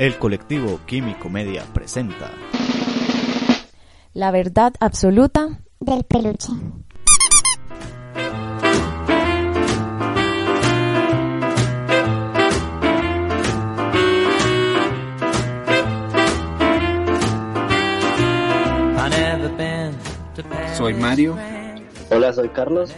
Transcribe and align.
El 0.00 0.16
colectivo 0.16 0.80
Químico 0.86 1.28
Media 1.28 1.62
presenta 1.74 2.32
La 4.14 4.30
verdad 4.30 4.72
absoluta 4.80 5.60
del 5.78 6.04
peluche. 6.04 6.52
Soy 20.78 20.94
Mario. 20.94 21.36
Hola, 22.10 22.32
soy 22.32 22.48
Carlos. 22.48 22.90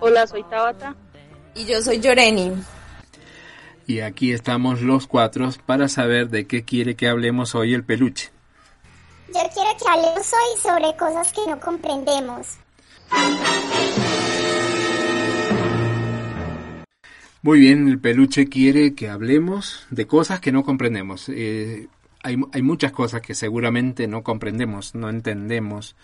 Hola, 0.00 0.26
soy 0.26 0.42
Tabata. 0.44 0.96
Y 1.54 1.66
yo 1.66 1.82
soy 1.82 2.00
Yoreni. 2.00 2.54
Y 3.90 4.02
aquí 4.02 4.32
estamos 4.32 4.82
los 4.82 5.08
cuatro 5.08 5.50
para 5.66 5.88
saber 5.88 6.30
de 6.30 6.46
qué 6.46 6.62
quiere 6.62 6.94
que 6.94 7.08
hablemos 7.08 7.56
hoy 7.56 7.74
el 7.74 7.82
peluche. 7.82 8.30
Yo 9.26 9.40
quiero 9.52 9.70
que 9.76 9.88
hablemos 9.90 10.32
hoy 10.32 10.60
sobre 10.62 10.96
cosas 10.96 11.32
que 11.32 11.40
no 11.50 11.58
comprendemos. 11.58 12.58
Muy 17.42 17.58
bien, 17.58 17.88
el 17.88 17.98
peluche 17.98 18.48
quiere 18.48 18.94
que 18.94 19.08
hablemos 19.08 19.84
de 19.90 20.06
cosas 20.06 20.38
que 20.38 20.52
no 20.52 20.62
comprendemos. 20.62 21.28
Eh, 21.28 21.88
hay, 22.22 22.36
hay 22.52 22.62
muchas 22.62 22.92
cosas 22.92 23.22
que 23.22 23.34
seguramente 23.34 24.06
no 24.06 24.22
comprendemos, 24.22 24.94
no 24.94 25.10
entendemos. 25.10 25.96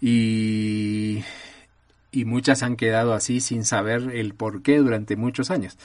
Y, 0.00 1.22
y 2.10 2.24
muchas 2.24 2.62
han 2.62 2.76
quedado 2.76 3.12
así 3.12 3.40
sin 3.40 3.66
saber 3.66 4.12
el 4.14 4.32
por 4.32 4.62
qué 4.62 4.78
durante 4.78 5.16
muchos 5.16 5.50
años. 5.50 5.76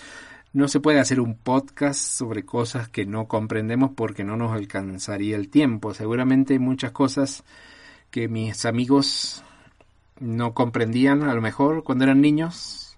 No 0.53 0.67
se 0.67 0.81
puede 0.81 0.99
hacer 0.99 1.21
un 1.21 1.35
podcast 1.35 1.99
sobre 1.99 2.43
cosas 2.43 2.89
que 2.89 3.05
no 3.05 3.27
comprendemos 3.27 3.91
porque 3.95 4.25
no 4.25 4.35
nos 4.35 4.51
alcanzaría 4.51 5.37
el 5.37 5.47
tiempo. 5.47 5.93
Seguramente 5.93 6.53
hay 6.53 6.59
muchas 6.59 6.91
cosas 6.91 7.45
que 8.09 8.27
mis 8.27 8.65
amigos 8.65 9.43
no 10.19 10.53
comprendían 10.53 11.23
a 11.23 11.33
lo 11.33 11.41
mejor 11.41 11.83
cuando 11.83 12.03
eran 12.03 12.19
niños 12.19 12.97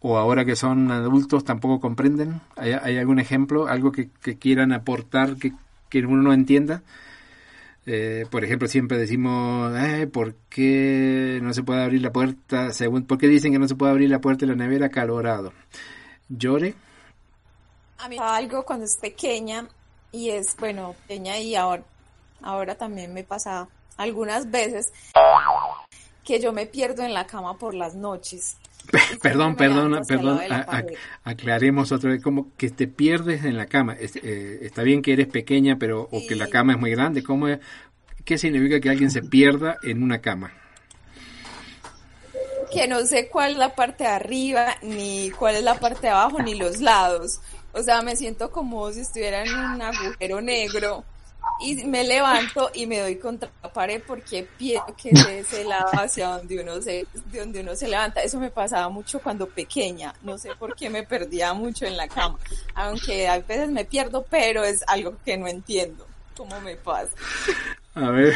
o 0.00 0.18
ahora 0.18 0.44
que 0.44 0.56
son 0.56 0.90
adultos 0.90 1.44
tampoco 1.44 1.80
comprenden. 1.80 2.40
¿Hay, 2.56 2.72
hay 2.72 2.98
algún 2.98 3.20
ejemplo, 3.20 3.68
algo 3.68 3.92
que, 3.92 4.08
quieran 4.38 4.72
aportar 4.72 5.36
que, 5.36 5.52
que, 5.88 6.04
uno 6.04 6.22
no 6.22 6.32
entienda? 6.32 6.82
Eh, 7.86 8.26
por 8.28 8.44
ejemplo, 8.44 8.66
siempre 8.66 8.98
decimos, 8.98 9.72
eh, 9.76 10.08
¿por 10.08 10.34
qué 10.48 11.38
no 11.42 11.54
se 11.54 11.62
puede 11.62 11.84
abrir 11.84 12.02
la 12.02 12.12
puerta? 12.12 12.70
¿Por 13.06 13.18
qué 13.18 13.28
dicen 13.28 13.52
que 13.52 13.60
no 13.60 13.68
se 13.68 13.76
puede 13.76 13.92
abrir 13.92 14.10
la 14.10 14.20
puerta 14.20 14.46
de 14.46 14.52
la 14.52 14.56
nevera 14.56 14.88
calorado? 14.88 15.52
Llore? 16.28 16.74
A 17.98 18.08
mí 18.08 18.16
algo 18.20 18.64
cuando 18.64 18.84
es 18.84 18.96
pequeña 19.00 19.66
y 20.12 20.30
es, 20.30 20.56
bueno, 20.56 20.94
pequeña 21.06 21.38
y 21.38 21.54
ahora, 21.54 21.82
ahora 22.42 22.74
también 22.74 23.12
me 23.14 23.24
pasa 23.24 23.68
algunas 23.96 24.50
veces 24.50 24.92
que 26.24 26.40
yo 26.40 26.52
me 26.52 26.66
pierdo 26.66 27.02
en 27.02 27.14
la 27.14 27.26
cama 27.26 27.56
por 27.56 27.74
las 27.74 27.94
noches. 27.94 28.56
Perdón, 29.22 29.56
perdón, 29.56 30.00
perdón, 30.06 30.38
aclaremos 31.24 31.90
otra 31.90 32.10
vez, 32.10 32.22
como 32.22 32.54
que 32.56 32.70
te 32.70 32.86
pierdes 32.86 33.44
en 33.44 33.56
la 33.56 33.66
cama. 33.66 33.96
Eh, 33.98 34.58
está 34.62 34.84
bien 34.84 35.02
que 35.02 35.12
eres 35.12 35.26
pequeña, 35.26 35.76
pero 35.76 36.02
o 36.02 36.20
que 36.28 36.36
la 36.36 36.46
cama 36.46 36.74
es 36.74 36.78
muy 36.78 36.92
grande. 36.92 37.24
¿Cómo 37.24 37.48
¿Qué 38.24 38.38
significa 38.38 38.78
que 38.80 38.88
alguien 38.88 39.10
se 39.10 39.22
pierda 39.22 39.78
en 39.82 40.04
una 40.04 40.20
cama? 40.20 40.52
Que 42.76 42.88
no 42.88 43.06
sé 43.06 43.28
cuál 43.28 43.52
es 43.52 43.56
la 43.56 43.74
parte 43.74 44.04
de 44.04 44.10
arriba, 44.10 44.76
ni 44.82 45.30
cuál 45.30 45.56
es 45.56 45.62
la 45.62 45.78
parte 45.78 46.02
de 46.02 46.08
abajo, 46.10 46.42
ni 46.42 46.54
los 46.54 46.80
lados. 46.80 47.40
O 47.72 47.82
sea, 47.82 48.02
me 48.02 48.16
siento 48.16 48.50
como 48.50 48.92
si 48.92 49.00
estuviera 49.00 49.44
en 49.44 49.54
un 49.54 49.82
agujero 49.82 50.40
negro 50.40 51.04
y 51.60 51.84
me 51.84 52.04
levanto 52.04 52.70
y 52.74 52.86
me 52.86 53.00
doy 53.00 53.16
contra 53.16 53.48
la 53.62 53.72
pared 53.72 54.02
porque 54.06 54.46
pienso 54.58 54.94
que 54.94 55.10
es 55.10 55.26
ese 55.26 55.64
lado 55.64 55.88
hacia 55.92 56.28
donde 56.28 56.60
uno 56.60 56.82
se, 56.82 57.06
de 57.32 57.38
donde 57.38 57.60
uno 57.60 57.74
se 57.74 57.88
levanta. 57.88 58.20
Eso 58.20 58.38
me 58.38 58.50
pasaba 58.50 58.88
mucho 58.90 59.20
cuando 59.20 59.48
pequeña. 59.48 60.14
No 60.22 60.36
sé 60.36 60.50
por 60.58 60.74
qué 60.74 60.90
me 60.90 61.02
perdía 61.02 61.54
mucho 61.54 61.86
en 61.86 61.96
la 61.96 62.08
cama. 62.08 62.38
Aunque 62.74 63.26
a 63.26 63.38
veces 63.38 63.70
me 63.70 63.84
pierdo, 63.84 64.26
pero 64.28 64.64
es 64.64 64.82
algo 64.86 65.16
que 65.24 65.38
no 65.38 65.46
entiendo. 65.48 66.06
¿Cómo 66.36 66.60
me 66.60 66.76
pasa? 66.76 67.12
A 67.94 68.10
ver, 68.10 68.34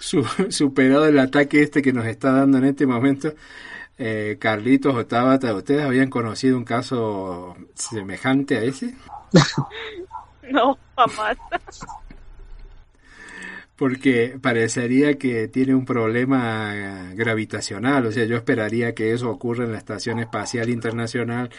su, 0.00 0.24
superado 0.48 1.06
el 1.06 1.18
ataque 1.18 1.62
este 1.62 1.82
que 1.82 1.92
nos 1.92 2.06
está 2.06 2.32
dando 2.32 2.56
en 2.56 2.64
este 2.64 2.86
momento, 2.86 3.34
eh, 3.98 4.36
Carlitos 4.40 4.94
o 4.94 5.06
Tabata, 5.06 5.54
¿ustedes 5.54 5.84
habían 5.84 6.10
conocido 6.10 6.56
un 6.56 6.64
caso 6.64 7.56
semejante 7.74 8.56
a 8.56 8.62
ese? 8.62 8.94
no, 10.50 10.78
jamás. 10.96 11.36
Porque 13.76 14.38
parecería 14.40 15.18
que 15.18 15.48
tiene 15.48 15.74
un 15.74 15.84
problema 15.84 17.10
gravitacional, 17.14 18.06
o 18.06 18.12
sea, 18.12 18.24
yo 18.26 18.36
esperaría 18.36 18.94
que 18.94 19.12
eso 19.12 19.30
ocurra 19.30 19.64
en 19.64 19.72
la 19.72 19.78
Estación 19.78 20.20
Espacial 20.20 20.68
Internacional, 20.68 21.50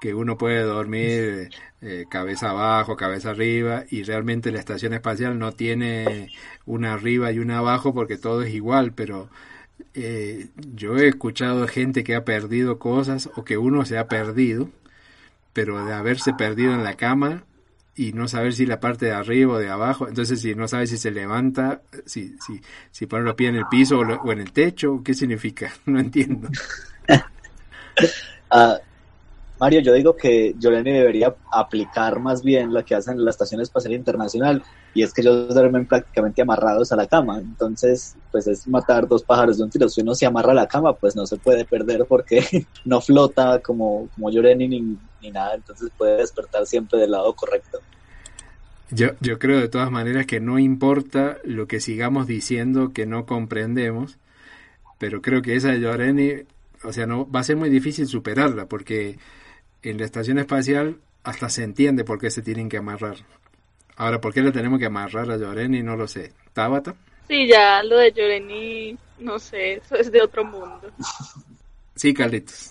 que 0.00 0.14
uno 0.14 0.36
puede 0.36 0.62
dormir 0.62 1.50
eh, 1.80 2.04
cabeza 2.10 2.50
abajo, 2.50 2.96
cabeza 2.96 3.30
arriba, 3.30 3.84
y 3.90 4.02
realmente 4.02 4.50
la 4.50 4.58
Estación 4.58 4.92
Espacial 4.92 5.38
no 5.38 5.52
tiene 5.52 6.30
una 6.66 6.94
arriba 6.94 7.30
y 7.32 7.38
una 7.38 7.58
abajo 7.58 7.94
porque 7.94 8.16
todo 8.16 8.42
es 8.42 8.54
igual, 8.54 8.92
pero 8.92 9.28
eh, 9.94 10.48
yo 10.74 10.96
he 10.96 11.08
escuchado 11.08 11.66
gente 11.68 12.04
que 12.04 12.14
ha 12.14 12.24
perdido 12.24 12.78
cosas 12.78 13.30
o 13.36 13.44
que 13.44 13.58
uno 13.58 13.84
se 13.84 13.98
ha 13.98 14.08
perdido, 14.08 14.70
pero 15.52 15.84
de 15.84 15.92
haberse 15.92 16.32
perdido 16.34 16.72
en 16.72 16.84
la 16.84 16.96
cama 16.96 17.44
y 17.94 18.12
no 18.12 18.28
saber 18.28 18.54
si 18.54 18.64
la 18.64 18.78
parte 18.78 19.06
de 19.06 19.12
arriba 19.12 19.54
o 19.54 19.58
de 19.58 19.68
abajo, 19.68 20.06
entonces 20.06 20.40
si 20.40 20.54
no 20.54 20.68
sabe 20.68 20.86
si 20.86 20.96
se 20.96 21.10
levanta, 21.10 21.82
si, 22.06 22.36
si, 22.46 22.60
si 22.92 23.06
pone 23.06 23.24
los 23.24 23.34
pies 23.34 23.50
en 23.50 23.56
el 23.56 23.66
piso 23.66 23.98
o, 23.98 24.32
en 24.32 24.38
el 24.38 24.52
techo, 24.52 25.02
¿qué 25.04 25.14
significa? 25.14 25.72
No 25.86 25.98
entiendo. 26.00 26.48
Ah, 28.50 28.78
Mario, 29.60 29.80
yo 29.80 29.92
digo 29.92 30.16
que 30.16 30.54
Yolene 30.58 30.92
debería 30.92 31.34
aplicar 31.50 32.20
más 32.20 32.42
bien 32.42 32.72
lo 32.72 32.84
que 32.84 32.94
hacen 32.94 33.14
en 33.14 33.24
la 33.24 33.30
Estación 33.30 33.60
Espacial 33.60 33.92
Internacional, 33.92 34.62
y 34.94 35.02
es 35.02 35.12
que 35.12 35.20
ellos 35.20 35.52
duermen 35.52 35.86
prácticamente 35.86 36.42
amarrados 36.42 36.92
a 36.92 36.96
la 36.96 37.06
cama. 37.06 37.38
Entonces, 37.38 38.16
pues 38.30 38.46
es 38.46 38.68
matar 38.68 39.08
dos 39.08 39.24
pájaros 39.24 39.58
de 39.58 39.64
un 39.64 39.70
tiro. 39.70 39.88
Si 39.88 40.00
uno 40.00 40.14
se 40.14 40.26
amarra 40.26 40.52
a 40.52 40.54
la 40.54 40.68
cama, 40.68 40.94
pues 40.94 41.16
no 41.16 41.26
se 41.26 41.36
puede 41.36 41.64
perder 41.64 42.06
porque 42.06 42.44
no 42.84 43.00
flota 43.00 43.60
como, 43.60 44.08
como 44.14 44.30
ni, 44.30 45.30
nada, 45.32 45.54
entonces 45.54 45.90
puede 45.96 46.18
despertar 46.18 46.64
siempre 46.66 47.00
del 47.00 47.10
lado 47.10 47.32
correcto. 47.34 47.80
Yo, 48.90 49.08
yo 49.20 49.38
creo 49.38 49.58
de 49.58 49.68
todas 49.68 49.90
maneras 49.90 50.24
que 50.26 50.40
no 50.40 50.58
importa 50.58 51.38
lo 51.44 51.66
que 51.66 51.80
sigamos 51.80 52.26
diciendo 52.26 52.92
que 52.92 53.06
no 53.06 53.26
comprendemos, 53.26 54.18
pero 54.98 55.20
creo 55.20 55.42
que 55.42 55.56
esa 55.56 55.72
de 55.72 55.80
Yoreni, 55.80 56.32
o 56.84 56.92
sea, 56.92 57.06
no 57.06 57.30
va 57.30 57.40
a 57.40 57.44
ser 57.44 57.56
muy 57.56 57.68
difícil 57.68 58.06
superarla 58.06 58.66
porque 58.66 59.18
en 59.82 59.98
la 59.98 60.04
estación 60.04 60.38
espacial 60.38 60.98
hasta 61.24 61.48
se 61.48 61.62
entiende 61.62 62.04
por 62.04 62.18
qué 62.18 62.30
se 62.30 62.42
tienen 62.42 62.68
que 62.68 62.78
amarrar. 62.78 63.16
Ahora, 63.96 64.20
¿por 64.20 64.32
qué 64.32 64.42
le 64.42 64.52
tenemos 64.52 64.78
que 64.78 64.86
amarrar 64.86 65.30
a 65.30 65.36
Lloreni? 65.36 65.82
No 65.82 65.96
lo 65.96 66.06
sé. 66.06 66.32
¿Tabata? 66.52 66.94
Sí, 67.26 67.46
ya 67.46 67.82
lo 67.82 67.98
de 67.98 68.12
Lloreni, 68.12 68.96
no 69.18 69.38
sé, 69.38 69.74
eso 69.74 69.96
es 69.96 70.10
de 70.10 70.22
otro 70.22 70.44
mundo. 70.44 70.90
Sí, 71.94 72.14
Carlitos. 72.14 72.70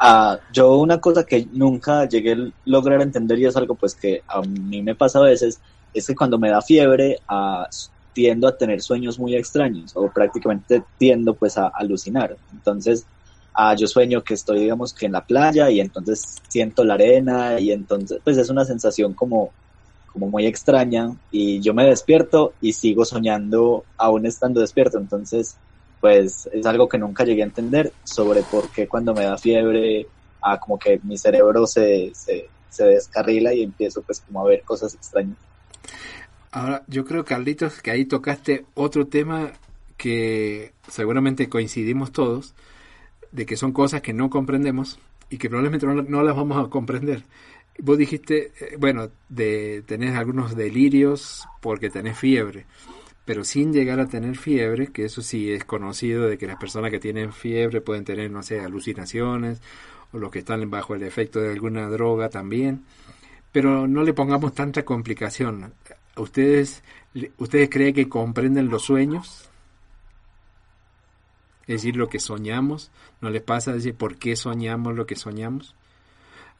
Ah, 0.00 0.38
yo 0.52 0.76
una 0.76 1.00
cosa 1.00 1.26
que 1.26 1.48
nunca 1.50 2.08
llegué 2.08 2.34
a 2.34 2.52
lograr 2.66 3.02
entender 3.02 3.36
y 3.36 3.46
es 3.46 3.56
algo 3.56 3.74
pues 3.74 3.96
que 3.96 4.22
a 4.28 4.40
mí 4.42 4.80
me 4.80 4.94
pasa 4.94 5.18
a 5.18 5.22
veces, 5.22 5.60
es 5.92 6.06
que 6.06 6.14
cuando 6.14 6.38
me 6.38 6.50
da 6.50 6.62
fiebre 6.62 7.18
ah, 7.26 7.68
tiendo 8.12 8.46
a 8.46 8.56
tener 8.56 8.80
sueños 8.80 9.18
muy 9.18 9.34
extraños 9.34 9.90
o 9.96 10.08
prácticamente 10.08 10.84
tiendo 10.98 11.34
pues 11.34 11.58
a 11.58 11.66
alucinar. 11.66 12.36
Entonces 12.52 13.06
ah, 13.60 13.74
yo 13.74 13.88
sueño 13.88 14.22
que 14.22 14.34
estoy, 14.34 14.60
digamos, 14.60 14.94
que 14.94 15.06
en 15.06 15.12
la 15.12 15.24
playa 15.24 15.68
y 15.68 15.80
entonces 15.80 16.36
siento 16.46 16.84
la 16.84 16.94
arena 16.94 17.58
y 17.58 17.72
entonces, 17.72 18.20
pues 18.22 18.38
es 18.38 18.50
una 18.50 18.64
sensación 18.64 19.14
como, 19.14 19.50
como 20.12 20.28
muy 20.28 20.46
extraña 20.46 21.10
y 21.32 21.58
yo 21.58 21.74
me 21.74 21.84
despierto 21.84 22.52
y 22.60 22.72
sigo 22.72 23.04
soñando 23.04 23.84
aún 23.96 24.26
estando 24.26 24.60
despierto. 24.60 24.98
Entonces, 24.98 25.56
pues 26.00 26.48
es 26.52 26.66
algo 26.66 26.88
que 26.88 26.98
nunca 26.98 27.24
llegué 27.24 27.42
a 27.42 27.46
entender 27.46 27.92
sobre 28.04 28.42
por 28.42 28.70
qué 28.70 28.86
cuando 28.86 29.12
me 29.12 29.24
da 29.24 29.36
fiebre, 29.36 30.06
ah, 30.40 30.60
como 30.60 30.78
que 30.78 31.00
mi 31.02 31.18
cerebro 31.18 31.66
se, 31.66 32.12
se, 32.14 32.48
se 32.70 32.84
descarrila 32.84 33.52
y 33.52 33.64
empiezo 33.64 34.02
pues 34.02 34.20
como 34.20 34.40
a 34.40 34.48
ver 34.48 34.62
cosas 34.62 34.94
extrañas. 34.94 35.36
Ahora, 36.52 36.84
yo 36.86 37.04
creo, 37.04 37.24
Carlitos, 37.24 37.82
que 37.82 37.90
ahí 37.90 38.04
tocaste 38.04 38.66
otro 38.74 39.08
tema 39.08 39.50
que 39.96 40.74
seguramente 40.88 41.48
coincidimos 41.48 42.12
todos, 42.12 42.54
de 43.32 43.46
que 43.46 43.56
son 43.56 43.72
cosas 43.72 44.02
que 44.02 44.12
no 44.12 44.30
comprendemos 44.30 44.98
y 45.30 45.38
que 45.38 45.48
probablemente 45.48 45.86
no, 45.86 46.22
las 46.22 46.36
vamos 46.36 46.64
a 46.64 46.70
comprender. 46.70 47.24
Vos 47.80 47.98
dijiste, 47.98 48.52
eh, 48.60 48.76
bueno, 48.78 49.10
de 49.28 49.82
tenés 49.86 50.16
algunos 50.16 50.56
delirios 50.56 51.46
porque 51.60 51.90
tenés 51.90 52.18
fiebre, 52.18 52.66
pero 53.24 53.44
sin 53.44 53.72
llegar 53.72 54.00
a 54.00 54.08
tener 54.08 54.36
fiebre, 54.36 54.88
que 54.88 55.04
eso 55.04 55.22
sí 55.22 55.52
es 55.52 55.64
conocido 55.64 56.26
de 56.26 56.38
que 56.38 56.46
las 56.46 56.56
personas 56.56 56.90
que 56.90 56.98
tienen 56.98 57.32
fiebre 57.32 57.80
pueden 57.80 58.04
tener, 58.04 58.30
no 58.30 58.42
sé, 58.42 58.60
alucinaciones 58.60 59.60
o 60.12 60.18
los 60.18 60.30
que 60.30 60.40
están 60.40 60.68
bajo 60.70 60.94
el 60.94 61.02
efecto 61.02 61.40
de 61.40 61.52
alguna 61.52 61.88
droga 61.88 62.30
también, 62.30 62.84
pero 63.52 63.86
no 63.86 64.02
le 64.02 64.14
pongamos 64.14 64.54
tanta 64.54 64.84
complicación. 64.84 65.72
¿Ustedes, 66.16 66.82
ustedes 67.36 67.68
creen 67.70 67.94
que 67.94 68.08
comprenden 68.08 68.68
los 68.68 68.82
sueños? 68.82 69.47
Decir, 71.68 71.94
lo 71.94 72.08
que 72.08 72.18
soñamos. 72.18 72.90
¿No 73.20 73.30
les 73.30 73.42
pasa 73.42 73.72
decir 73.72 73.94
por 73.94 74.18
qué 74.18 74.34
soñamos 74.34 74.96
lo 74.96 75.06
que 75.06 75.14
soñamos? 75.14 75.74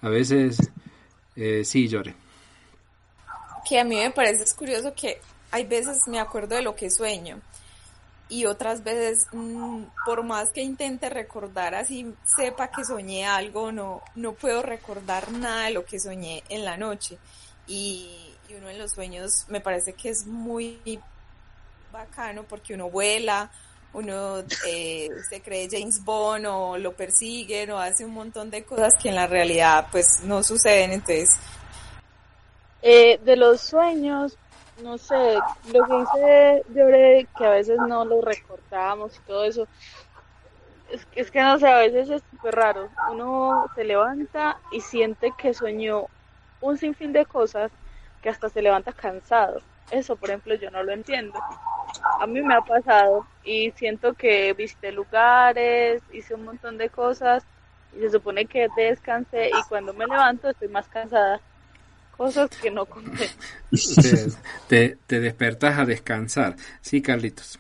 A 0.01 0.09
veces, 0.09 0.71
eh, 1.35 1.65
sí, 1.65 1.89
llore. 1.89 2.15
Que 3.69 3.81
a 3.81 3.85
mí 3.85 3.97
me 3.97 4.13
parece 4.13 4.45
es 4.45 4.55
curioso 4.55 4.95
que 4.95 5.21
hay 5.51 5.65
veces 5.65 5.97
me 6.07 6.21
acuerdo 6.21 6.55
de 6.55 6.63
lo 6.63 6.77
que 6.77 6.91
sueño 6.91 7.41
y 8.29 8.45
otras 8.45 8.85
veces, 8.85 9.27
mm, 9.33 9.85
por 10.05 10.23
más 10.23 10.51
que 10.51 10.63
intente 10.63 11.09
recordar 11.09 11.75
así, 11.75 12.15
sepa 12.37 12.71
que 12.71 12.85
soñé 12.85 13.27
algo, 13.27 13.73
no, 13.73 14.03
no 14.15 14.35
puedo 14.35 14.63
recordar 14.63 15.33
nada 15.33 15.65
de 15.65 15.71
lo 15.73 15.85
que 15.85 15.99
soñé 15.99 16.43
en 16.49 16.65
la 16.65 16.77
noche. 16.77 17.19
Y, 17.67 18.35
y 18.49 18.55
uno 18.55 18.69
en 18.69 18.79
los 18.79 18.93
sueños 18.93 19.31
me 19.49 19.61
parece 19.61 19.95
que 19.95 20.11
es 20.11 20.27
muy 20.27 20.79
bacano 21.91 22.45
porque 22.45 22.75
uno 22.75 22.91
vuela, 22.91 23.51
uno 23.93 24.39
eh, 24.67 25.09
se 25.29 25.43
cree 25.43 25.69
James 25.71 26.05
Bond 26.05 26.47
o 26.47 26.77
lo 26.79 26.93
persiguen 26.93 27.71
o 27.71 27.79
hace 27.79 28.05
un 28.05 28.13
montón 28.13 28.51
de 28.51 28.65
cosas 28.65 28.95
que 29.03 29.09
en 29.09 29.15
la 29.15 29.27
realidad 29.27 29.87
pues 29.91 30.07
no 30.25 30.43
suceden. 30.43 30.93
Entonces, 30.93 31.31
Eh, 32.83 33.19
de 33.25 33.37
los 33.37 33.61
sueños, 33.61 34.39
no 34.83 34.99
sé, 34.99 35.39
lo 35.65 35.85
que 35.85 35.97
dice 35.99 36.63
Lloré, 36.69 37.27
que 37.37 37.45
a 37.45 37.51
veces 37.51 37.79
no 37.89 38.05
lo 38.05 38.21
recordamos 38.21 39.17
y 39.17 39.21
todo 39.25 39.45
eso, 39.45 39.67
es, 40.93 41.05
que- 41.07 41.21
es 41.21 41.31
que 41.31 41.41
no 41.43 41.59
sé, 41.59 41.67
a 41.69 41.79
veces 41.79 42.09
es 42.09 42.23
súper 42.31 42.55
raro. 42.55 42.89
Uno 43.11 43.67
se 43.75 43.85
levanta 43.85 44.59
y 44.71 44.81
siente 44.81 45.33
que 45.37 45.53
soñó 45.55 46.07
un 46.61 46.77
sinfín 46.79 47.13
de 47.13 47.27
cosas 47.27 47.71
que 48.23 48.29
hasta 48.29 48.49
se 48.49 48.63
levanta 48.63 48.93
cansado. 48.93 49.61
Eso, 49.91 50.17
por 50.17 50.29
ejemplo, 50.31 50.55
yo 50.55 50.71
no 50.71 50.83
lo 50.83 50.93
entiendo. 50.93 51.39
A 52.21 52.27
mí 52.27 52.41
me 52.43 52.55
ha 52.55 52.61
pasado 52.61 53.27
y 53.49 53.71
siento 53.73 54.13
que 54.13 54.53
visité 54.53 54.93
lugares, 54.93 56.03
hice 56.13 56.35
un 56.35 56.45
montón 56.45 56.77
de 56.77 56.91
cosas 56.91 57.45
y 57.97 58.01
se 58.01 58.11
supone 58.11 58.45
que 58.45 58.69
descansé 58.77 59.49
y 59.49 59.69
cuando 59.69 59.95
me 59.95 60.07
levanto 60.07 60.51
estoy 60.51 60.69
más 60.69 60.87
cansada. 60.89 61.41
Cosas 62.15 62.51
que 62.51 62.71
no 62.71 62.85
comprendo. 62.85 63.25
Ustedes, 63.73 64.39
te, 64.67 64.99
te 65.07 65.21
despertás 65.21 65.79
a 65.79 65.87
descansar. 65.87 66.57
Sí, 66.83 67.01
Carlitos. 67.01 67.59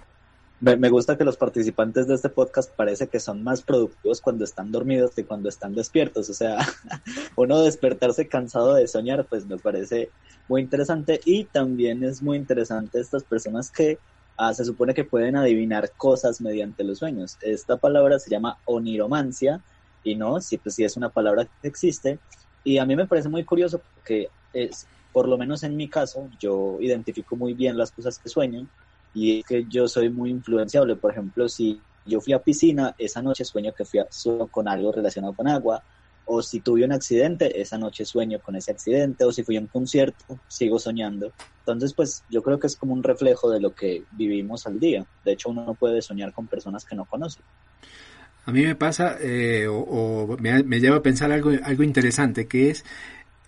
Me, 0.61 0.77
me 0.77 0.91
gusta 0.91 1.17
que 1.17 1.25
los 1.25 1.37
participantes 1.37 2.09
de 2.09 2.17
este 2.17 2.29
podcast 2.29 2.71
parece 2.75 3.07
que 3.07 3.21
son 3.21 3.45
más 3.45 3.63
productivos 3.63 4.21
cuando 4.21 4.45
están 4.45 4.73
dormidos 4.73 5.15
que 5.15 5.25
cuando 5.25 5.49
están 5.49 5.75
despiertos. 5.75 6.29
O 6.29 6.35
sea, 6.35 6.59
uno 7.37 7.63
despertarse 7.63 8.27
cansado 8.27 8.75
de 8.75 8.89
soñar, 8.89 9.25
pues 9.25 9.47
me 9.47 9.57
parece 9.57 10.11
muy 10.49 10.61
interesante. 10.61 11.21
Y 11.25 11.45
también 11.45 12.03
es 12.03 12.21
muy 12.21 12.37
interesante 12.37 13.01
estas 13.01 13.23
personas 13.23 13.71
que 13.71 13.99
ah, 14.39 14.55
se 14.55 14.65
supone 14.65 14.95
que 14.95 15.05
pueden 15.05 15.37
adivinar 15.37 15.91
cosas 15.97 16.41
mediante 16.41 16.85
los 16.85 16.99
sueños. 16.99 17.37
Esta 17.43 17.77
palabra 17.77 18.19
se 18.19 18.31
llama 18.31 18.59
oniromancia 18.65 19.61
y 20.05 20.15
no, 20.15 20.41
sí, 20.41 20.57
pues 20.57 20.77
sí 20.77 20.85
es 20.85 20.97
una 20.97 21.11
palabra 21.11 21.47
que 21.61 21.69
existe. 21.69 22.19
Y 22.65 22.79
a 22.79 22.87
mí 22.87 22.97
me 22.97 23.07
parece 23.07 23.29
muy 23.29 23.45
curioso 23.45 23.81
porque 23.95 24.29
es, 24.53 24.87
por 25.13 25.29
lo 25.29 25.37
menos 25.37 25.63
en 25.65 25.77
mi 25.77 25.89
caso, 25.89 26.29
yo 26.41 26.79
identifico 26.81 27.37
muy 27.37 27.53
bien 27.53 27.77
las 27.77 27.91
cosas 27.91 28.19
que 28.19 28.29
sueño 28.29 28.67
y 29.13 29.41
es 29.41 29.45
que 29.45 29.67
yo 29.69 29.89
soy 29.89 30.09
muy 30.09 30.31
influenciable. 30.31 30.97
Por 30.97 31.13
ejemplo, 31.13 31.49
si 31.49 31.81
yo 32.07 32.21
fui 32.21 32.33
a 32.33 32.39
piscina, 32.39 32.95
esa 32.97 33.21
noche 33.21 33.45
sueño 33.45 33.73
que 33.73 33.85
fui 33.85 34.01
a, 34.01 34.07
con 34.51 34.69
algo 34.69 34.93
relacionado 34.93 35.35
con 35.35 35.49
agua, 35.49 35.83
o 36.31 36.43
si 36.43 36.61
tuve 36.61 36.85
un 36.85 36.93
accidente, 36.93 37.61
esa 37.61 37.79
noche 37.79 38.05
sueño 38.05 38.39
con 38.39 38.55
ese 38.55 38.71
accidente, 38.71 39.25
o 39.25 39.33
si 39.33 39.43
fui 39.43 39.57
a 39.57 39.61
un 39.61 39.67
concierto, 39.67 40.39
sigo 40.47 40.79
soñando. 40.79 41.33
Entonces, 41.61 41.95
pues 41.95 42.23
yo 42.29 42.43
creo 42.43 42.59
que 42.59 42.67
es 42.67 42.77
como 42.77 42.93
un 42.93 43.03
reflejo 43.03 43.51
de 43.51 43.61
lo 43.61 43.75
que 43.75 44.05
vivimos 44.13 44.67
al 44.67 44.79
día. 44.79 45.07
De 45.25 45.33
hecho, 45.33 45.49
uno 45.49 45.65
no 45.65 45.75
puede 45.75 46.03
soñar 46.03 46.35
con 46.35 46.47
personas 46.47 46.85
que 46.85 46.95
no 46.95 47.07
conoce. 47.07 47.41
A 48.45 48.53
mí 48.53 48.63
me 48.63 48.75
pasa, 48.75 49.17
eh, 49.21 49.67
o, 49.69 50.37
me, 50.39 50.63
me, 50.63 50.81
lleva 50.81 50.97
a 50.97 51.03
pensar 51.03 51.33
algo, 51.33 51.51
algo 51.63 51.83
interesante, 51.83 52.47
que 52.47 52.71
es, 52.71 52.85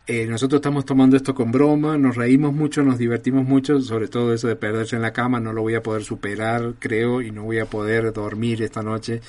eh, 0.07 0.27
nosotros 0.27 0.59
estamos 0.59 0.85
tomando 0.85 1.17
esto 1.17 1.35
con 1.35 1.53
broma, 1.53 1.97
nos 1.97 2.17
reímos 2.17 2.53
mucho, 2.53 2.83
nos 2.83 2.99
divertimos 2.99 3.45
mucho, 3.45 3.81
sobre 3.81 4.09
todo 4.09 4.35
eso 4.35 4.49
de 4.49 4.57
perderse 4.57 4.97
en 4.97 5.03
la 5.03 5.13
cama, 5.13 5.39
no 5.39 5.53
lo 5.53 5.63
voy 5.63 5.75
a 5.77 5.83
poder 5.83 6.03
superar, 6.03 6.75
creo, 6.79 7.23
y 7.23 7.31
no 7.31 7.45
voy 7.45 7.59
a 7.59 7.67
poder 7.67 8.13
dormir 8.13 8.63
esta 8.63 8.83
noche 8.83 9.21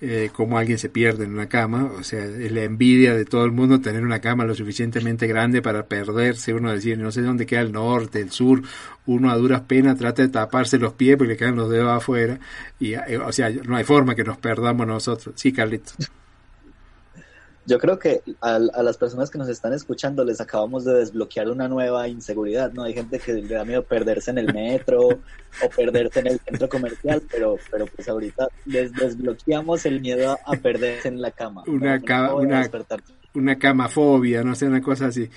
eh, 0.00 0.30
como 0.32 0.58
alguien 0.58 0.76
se 0.78 0.90
pierde 0.90 1.24
en 1.24 1.32
una 1.32 1.48
cama, 1.48 1.90
o 1.98 2.02
sea, 2.02 2.24
es 2.24 2.52
la 2.52 2.62
envidia 2.62 3.14
de 3.14 3.24
todo 3.24 3.44
el 3.44 3.52
mundo 3.52 3.80
tener 3.80 4.04
una 4.04 4.20
cama 4.20 4.44
lo 4.44 4.54
suficientemente 4.54 5.26
grande 5.26 5.62
para 5.62 5.86
perderse, 5.86 6.52
uno 6.52 6.72
decir, 6.72 6.98
no 6.98 7.10
sé 7.10 7.22
dónde 7.22 7.46
queda 7.46 7.62
el 7.62 7.72
norte, 7.72 8.20
el 8.20 8.30
sur, 8.30 8.62
uno 9.06 9.30
a 9.30 9.36
duras 9.36 9.62
penas 9.62 9.96
trata 9.96 10.22
de 10.22 10.28
taparse 10.28 10.78
los 10.78 10.92
pies 10.92 11.16
porque 11.16 11.32
le 11.32 11.38
quedan 11.38 11.56
los 11.56 11.70
dedos 11.70 11.90
afuera, 11.90 12.38
y, 12.78 12.94
eh, 12.94 13.18
o 13.18 13.32
sea, 13.32 13.50
no 13.50 13.76
hay 13.76 13.84
forma 13.84 14.14
que 14.14 14.24
nos 14.24 14.36
perdamos 14.36 14.86
nosotros. 14.86 15.34
Sí, 15.38 15.52
Carlitos. 15.52 15.96
Yo 17.68 17.78
creo 17.78 17.98
que 17.98 18.22
a, 18.40 18.54
a, 18.54 18.82
las 18.82 18.96
personas 18.96 19.28
que 19.28 19.36
nos 19.36 19.46
están 19.50 19.74
escuchando 19.74 20.24
les 20.24 20.40
acabamos 20.40 20.86
de 20.86 20.94
desbloquear 20.94 21.50
una 21.50 21.68
nueva 21.68 22.08
inseguridad, 22.08 22.72
¿no? 22.72 22.84
Hay 22.84 22.94
gente 22.94 23.18
que 23.18 23.34
le 23.34 23.54
da 23.54 23.62
miedo 23.66 23.82
perderse 23.82 24.30
en 24.30 24.38
el 24.38 24.54
metro 24.54 25.06
o 25.06 25.68
perderse 25.76 26.20
en 26.20 26.28
el 26.28 26.40
centro 26.40 26.66
comercial, 26.70 27.22
pero, 27.30 27.58
pero 27.70 27.84
pues 27.86 28.08
ahorita 28.08 28.48
les 28.64 28.90
desbloqueamos 28.94 29.84
el 29.84 30.00
miedo 30.00 30.38
a, 30.46 30.56
perderse 30.56 31.08
en 31.08 31.20
la 31.20 31.30
cama. 31.30 31.62
Una, 31.66 32.00
ca 32.00 32.34
una, 32.34 32.70
una 33.34 33.58
camafobia, 33.58 34.42
no 34.42 34.54
sé, 34.54 34.64
una 34.64 34.80
cosa 34.80 35.08
así. 35.08 35.28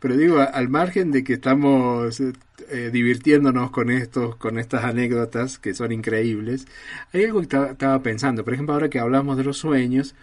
Pero 0.00 0.16
digo, 0.16 0.40
al 0.40 0.68
margen 0.68 1.10
de 1.10 1.24
que 1.24 1.34
estamos 1.34 2.20
eh, 2.20 2.90
divirtiéndonos 2.92 3.70
con 3.70 3.90
estos, 3.90 4.36
con 4.36 4.58
estas 4.58 4.84
anécdotas 4.84 5.58
que 5.58 5.74
son 5.74 5.92
increíbles, 5.92 6.66
hay 7.12 7.24
algo 7.24 7.40
que 7.40 7.56
estaba 7.56 8.02
pensando. 8.02 8.44
Por 8.44 8.54
ejemplo, 8.54 8.74
ahora 8.74 8.90
que 8.90 9.00
hablamos 9.00 9.36
de 9.36 9.44
los 9.44 9.58
sueños, 9.58 10.14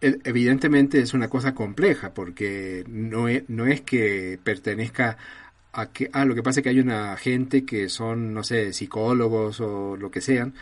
evidentemente 0.00 1.00
es 1.00 1.14
una 1.14 1.28
cosa 1.28 1.54
compleja 1.54 2.12
porque 2.14 2.84
no 2.88 3.28
es, 3.28 3.44
no 3.48 3.66
es 3.66 3.80
que 3.82 4.38
pertenezca 4.42 5.16
a 5.72 5.90
que 5.92 6.10
ah, 6.12 6.24
lo 6.24 6.34
que 6.34 6.42
pasa 6.42 6.60
es 6.60 6.64
que 6.64 6.70
hay 6.70 6.80
una 6.80 7.16
gente 7.16 7.64
que 7.64 7.88
son, 7.88 8.32
no 8.34 8.42
sé, 8.44 8.72
psicólogos 8.72 9.60
o 9.60 9.96
lo 9.96 10.10
que 10.10 10.20
sean, 10.20 10.54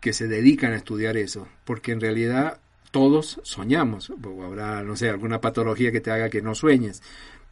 que 0.00 0.12
se 0.12 0.28
dedican 0.28 0.72
a 0.72 0.76
estudiar 0.76 1.16
eso, 1.16 1.48
porque 1.64 1.92
en 1.92 2.00
realidad 2.00 2.60
todos 2.90 3.40
soñamos, 3.42 4.10
o 4.10 4.44
habrá, 4.44 4.82
no 4.82 4.96
sé, 4.96 5.10
alguna 5.10 5.40
patología 5.40 5.92
que 5.92 6.00
te 6.00 6.10
haga 6.10 6.30
que 6.30 6.42
no 6.42 6.54
sueñes, 6.54 7.02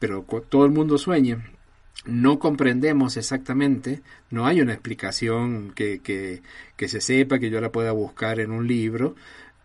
pero 0.04 0.22
todo 0.22 0.66
el 0.66 0.70
mundo 0.70 0.98
sueña. 0.98 1.42
No 2.04 2.38
comprendemos 2.38 3.16
exactamente, 3.16 4.02
no 4.28 4.44
hay 4.44 4.60
una 4.60 4.74
explicación 4.74 5.72
que, 5.74 6.00
que, 6.00 6.42
que 6.76 6.88
se 6.88 7.00
sepa, 7.00 7.38
que 7.38 7.48
yo 7.48 7.58
la 7.62 7.72
pueda 7.72 7.92
buscar 7.92 8.38
en 8.38 8.50
un 8.50 8.66
libro, 8.66 9.14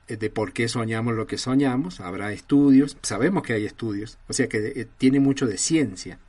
de 0.07 0.29
por 0.29 0.53
qué 0.53 0.69
soñamos 0.69 1.13
lo 1.13 1.27
que 1.27 1.37
soñamos, 1.37 1.99
habrá 1.99 2.31
estudios, 2.31 2.95
sabemos 3.01 3.43
que 3.43 3.51
hay 3.51 3.65
estudios, 3.65 4.17
o 4.29 4.33
sea 4.33 4.47
que 4.47 4.59
eh, 4.59 4.87
tiene 4.97 5.19
mucho 5.19 5.45
de 5.45 5.57
ciencia, 5.57 6.19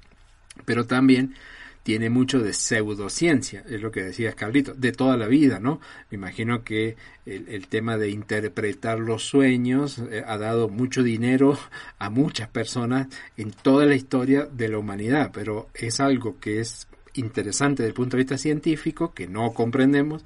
pero 0.65 0.87
también 0.87 1.37
tiene 1.83 2.11
mucho 2.11 2.41
de 2.41 2.53
pseudociencia, 2.53 3.65
es 3.69 3.81
lo 3.81 3.91
que 3.91 4.03
decía 4.03 4.33
Carlito, 4.33 4.75
de 4.75 4.93
toda 4.93 5.17
la 5.17 5.27
vida, 5.27 5.61
¿no? 5.61 5.81
Me 6.11 6.17
imagino 6.17 6.63
que 6.63 6.97
el, 7.25 7.49
el 7.49 7.69
tema 7.69 7.97
de 7.97 8.11
interpretar 8.11 8.99
los 8.99 9.25
sueños 9.25 9.99
eh, 9.99 10.23
ha 10.27 10.37
dado 10.37 10.69
mucho 10.69 11.03
dinero 11.03 11.59
a 11.99 12.11
muchas 12.11 12.49
personas 12.49 13.09
en 13.37 13.51
toda 13.53 13.87
la 13.87 13.95
historia 13.95 14.47
de 14.47 14.69
la 14.69 14.79
humanidad, 14.79 15.31
pero 15.33 15.69
es 15.75 16.01
algo 16.01 16.39
que 16.39 16.61
es 16.61 16.87
interesante 17.15 17.83
desde 17.83 17.89
el 17.91 17.95
punto 17.95 18.17
de 18.17 18.23
vista 18.23 18.39
científico, 18.39 19.13
que 19.13 19.27
no 19.27 19.53
comprendemos 19.53 20.25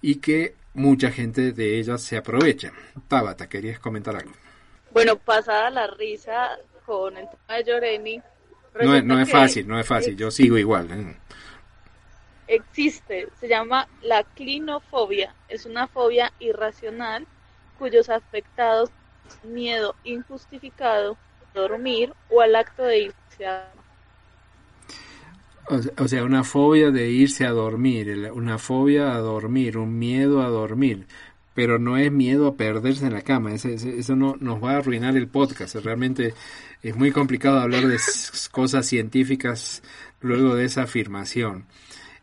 y 0.00 0.16
que 0.16 0.54
mucha 0.74 1.10
gente 1.10 1.52
de 1.52 1.78
ellas 1.78 2.02
se 2.02 2.16
aprovecha. 2.16 2.72
Tabata, 3.08 3.48
¿querías 3.48 3.78
comentar 3.78 4.16
algo? 4.16 4.32
Bueno, 4.92 5.16
pasada 5.16 5.70
la 5.70 5.86
risa 5.88 6.58
con 6.86 7.16
el 7.16 7.26
tema 7.28 7.58
de 7.58 7.64
Lloreni, 7.64 8.22
No, 8.74 8.94
es- 8.94 9.04
no 9.04 9.20
es 9.20 9.30
fácil, 9.30 9.68
no 9.68 9.78
es 9.78 9.86
fácil. 9.86 10.16
Yo 10.16 10.30
sigo 10.30 10.58
igual. 10.58 10.88
¿eh? 10.90 11.16
existe, 12.46 13.28
se 13.40 13.48
llama 13.48 13.88
la 14.02 14.22
clinofobia. 14.22 15.34
Es 15.48 15.64
una 15.66 15.86
fobia 15.88 16.32
irracional 16.40 17.26
cuyos 17.78 18.10
afectados 18.10 18.90
miedo 19.42 19.94
injustificado 20.04 21.16
dormir 21.54 22.12
o 22.30 22.40
al 22.42 22.54
acto 22.56 22.82
de 22.82 22.98
irse 23.04 23.46
a 23.46 23.70
O 25.70 25.78
sea- 25.78 25.92
O 25.98 26.08
sea, 26.08 26.24
una 26.24 26.44
fobia 26.44 26.90
de 26.90 27.08
irse 27.08 27.46
a 27.46 27.50
dormir, 27.50 28.30
una 28.34 28.58
fobia 28.58 29.14
a 29.14 29.18
dormir, 29.18 29.78
un 29.78 29.98
miedo 29.98 30.42
a 30.42 30.48
dormir, 30.48 31.06
pero 31.54 31.78
no 31.78 31.96
es 31.96 32.10
miedo 32.10 32.48
a 32.48 32.56
perderse 32.56 33.06
en 33.06 33.12
la 33.12 33.22
cama, 33.22 33.54
eso 33.54 34.16
no 34.16 34.36
nos 34.40 34.62
va 34.62 34.72
a 34.72 34.78
arruinar 34.78 35.16
el 35.16 35.28
podcast, 35.28 35.76
realmente 35.76 36.34
es 36.82 36.96
muy 36.96 37.12
complicado 37.12 37.60
hablar 37.60 37.86
de 37.86 37.98
cosas 38.50 38.86
científicas 38.86 39.82
luego 40.20 40.54
de 40.54 40.64
esa 40.64 40.82
afirmación. 40.82 41.66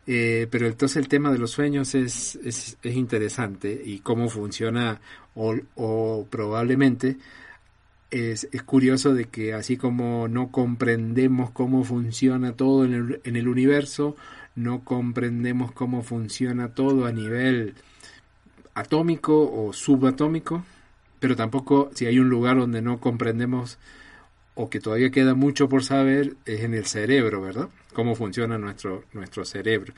Eh, 0.06 0.48
pero 0.50 0.66
entonces 0.66 0.96
el 0.96 1.06
tema 1.06 1.30
de 1.30 1.38
los 1.38 1.52
sueños 1.52 1.94
es, 1.94 2.36
es, 2.44 2.76
es 2.82 2.96
interesante 2.96 3.80
y 3.84 4.00
cómo 4.00 4.28
funciona 4.28 5.00
o, 5.34 5.54
o 5.76 6.26
probablemente 6.28 7.18
es, 8.10 8.48
es 8.52 8.62
curioso 8.62 9.14
de 9.14 9.24
que 9.26 9.54
así 9.54 9.76
como 9.76 10.28
no 10.28 10.50
comprendemos 10.50 11.50
cómo 11.50 11.82
funciona 11.82 12.52
todo 12.52 12.84
en 12.84 12.94
el, 12.94 13.20
en 13.24 13.36
el 13.36 13.48
universo, 13.48 14.16
no 14.54 14.84
comprendemos 14.84 15.72
cómo 15.72 16.02
funciona 16.02 16.74
todo 16.74 17.06
a 17.06 17.12
nivel 17.12 17.74
atómico 18.74 19.50
o 19.52 19.72
subatómico, 19.72 20.64
pero 21.20 21.36
tampoco 21.36 21.90
si 21.94 22.06
hay 22.06 22.18
un 22.18 22.28
lugar 22.28 22.58
donde 22.58 22.82
no 22.82 22.98
comprendemos 23.00 23.78
o 24.54 24.68
que 24.68 24.80
todavía 24.80 25.10
queda 25.10 25.34
mucho 25.34 25.68
por 25.68 25.82
saber 25.82 26.34
es 26.44 26.62
en 26.62 26.74
el 26.74 26.86
cerebro, 26.86 27.40
¿verdad? 27.40 27.68
Cómo 27.94 28.14
funciona 28.14 28.58
nuestro, 28.58 29.04
nuestro 29.12 29.44
cerebro. 29.44 29.94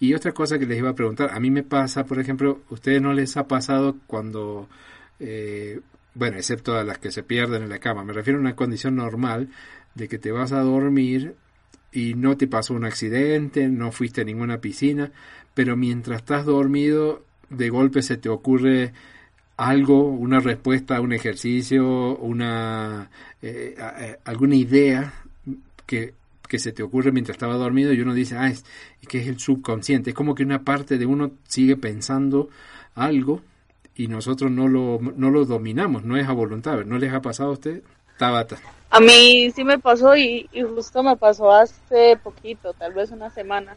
Y 0.00 0.14
otra 0.14 0.32
cosa 0.32 0.58
que 0.58 0.66
les 0.66 0.78
iba 0.78 0.90
a 0.90 0.94
preguntar, 0.94 1.30
a 1.32 1.38
mí 1.38 1.50
me 1.50 1.62
pasa, 1.62 2.04
por 2.04 2.18
ejemplo, 2.18 2.60
¿ustedes 2.70 3.00
no 3.00 3.12
les 3.12 3.36
ha 3.36 3.46
pasado 3.46 3.96
cuando, 4.06 4.68
eh, 5.20 5.80
bueno, 6.14 6.38
excepto 6.38 6.76
a 6.76 6.82
las 6.82 6.98
que 6.98 7.12
se 7.12 7.22
pierden 7.22 7.62
en 7.62 7.68
la 7.68 7.78
cama, 7.78 8.02
me 8.02 8.12
refiero 8.12 8.38
a 8.38 8.42
una 8.42 8.56
condición 8.56 8.96
normal 8.96 9.48
de 9.94 10.08
que 10.08 10.18
te 10.18 10.32
vas 10.32 10.52
a 10.52 10.60
dormir 10.62 11.36
y 11.92 12.14
no 12.14 12.36
te 12.36 12.48
pasó 12.48 12.74
un 12.74 12.84
accidente, 12.84 13.68
no 13.68 13.92
fuiste 13.92 14.22
a 14.22 14.24
ninguna 14.24 14.60
piscina, 14.60 15.12
pero 15.54 15.76
mientras 15.76 16.22
estás 16.22 16.46
dormido, 16.46 17.24
de 17.52 17.68
golpe 17.68 18.02
se 18.02 18.16
te 18.16 18.28
ocurre 18.28 18.92
algo, 19.56 20.04
una 20.04 20.40
respuesta 20.40 20.96
a 20.96 21.00
un 21.00 21.12
ejercicio, 21.12 22.16
una 22.16 23.10
eh, 23.42 24.18
alguna 24.24 24.56
idea 24.56 25.12
que, 25.86 26.14
que 26.48 26.58
se 26.58 26.72
te 26.72 26.82
ocurre 26.82 27.12
mientras 27.12 27.36
estaba 27.36 27.54
dormido 27.54 27.92
y 27.92 28.00
uno 28.00 28.14
dice, 28.14 28.36
ah, 28.36 28.48
es 28.48 28.64
que 29.08 29.18
es 29.18 29.28
el 29.28 29.38
subconsciente. 29.38 30.10
Es 30.10 30.16
como 30.16 30.34
que 30.34 30.42
una 30.42 30.62
parte 30.62 30.98
de 30.98 31.06
uno 31.06 31.32
sigue 31.46 31.76
pensando 31.76 32.48
algo 32.94 33.40
y 33.94 34.08
nosotros 34.08 34.50
no 34.50 34.68
lo, 34.68 34.98
no 35.00 35.30
lo 35.30 35.44
dominamos, 35.44 36.04
no 36.04 36.16
es 36.16 36.28
a 36.28 36.32
voluntad. 36.32 36.84
¿No 36.84 36.98
les 36.98 37.12
ha 37.12 37.20
pasado 37.20 37.50
a 37.50 37.54
usted? 37.54 37.82
Tabata. 38.18 38.56
A 38.90 39.00
mí 39.00 39.50
sí 39.54 39.64
me 39.64 39.78
pasó 39.78 40.16
y, 40.16 40.48
y 40.52 40.62
justo 40.62 41.02
me 41.02 41.16
pasó 41.16 41.50
hace 41.50 42.16
poquito, 42.22 42.72
tal 42.74 42.92
vez 42.92 43.10
una 43.10 43.30
semana. 43.30 43.76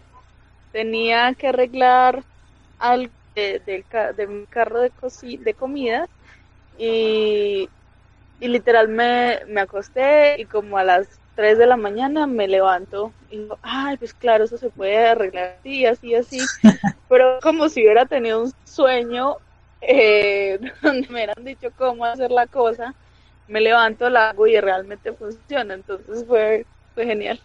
Tenía 0.71 1.33
que 1.33 1.47
arreglar 1.47 2.23
algo 2.79 3.11
de, 3.35 3.59
del 3.65 3.85
de 4.15 4.27
mi 4.27 4.47
carro 4.47 4.81
de, 4.81 4.91
de 5.39 5.53
comida 5.55 6.07
y, 6.77 7.69
y 8.39 8.47
literal 8.47 8.87
me, 8.89 9.41
me 9.47 9.61
acosté 9.61 10.39
y 10.41 10.45
como 10.47 10.77
a 10.77 10.83
las 10.83 11.21
3 11.35 11.57
de 11.57 11.67
la 11.67 11.77
mañana 11.77 12.27
me 12.27 12.47
levanto 12.47 13.13
y 13.29 13.39
digo, 13.39 13.59
ay, 13.61 13.97
pues 13.97 14.13
claro, 14.13 14.45
eso 14.45 14.57
se 14.57 14.69
puede 14.71 14.97
arreglar 14.97 15.57
así, 15.59 15.85
así, 15.85 16.15
así. 16.15 16.51
Pero 17.07 17.39
como 17.41 17.69
si 17.69 17.81
hubiera 17.83 18.05
tenido 18.05 18.43
un 18.43 18.51
sueño 18.65 19.37
eh, 19.81 20.59
donde 20.81 21.07
me 21.09 21.15
hubieran 21.15 21.43
dicho 21.45 21.71
cómo 21.75 22.05
hacer 22.05 22.31
la 22.31 22.47
cosa 22.47 22.95
me 23.47 23.61
levanto, 23.61 24.09
la 24.09 24.29
hago 24.31 24.47
y 24.47 24.59
realmente 24.59 25.13
funciona. 25.13 25.73
Entonces 25.75 26.25
fue, 26.27 26.67
fue 26.93 27.05
genial. 27.05 27.39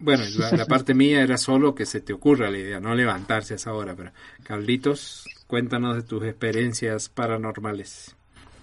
Bueno, 0.00 0.24
la, 0.38 0.56
la 0.56 0.64
parte 0.66 0.94
mía 0.94 1.22
era 1.22 1.36
solo 1.36 1.74
que 1.74 1.86
se 1.86 2.00
te 2.00 2.12
ocurra 2.12 2.50
la 2.50 2.58
idea, 2.58 2.80
no 2.80 2.94
levantarse 2.94 3.54
a 3.54 3.56
esa 3.56 3.72
hora. 3.74 3.94
Pero, 3.94 4.10
Carlitos, 4.42 5.26
cuéntanos 5.46 5.96
de 5.96 6.02
tus 6.02 6.24
experiencias 6.24 7.08
paranormales. 7.08 8.16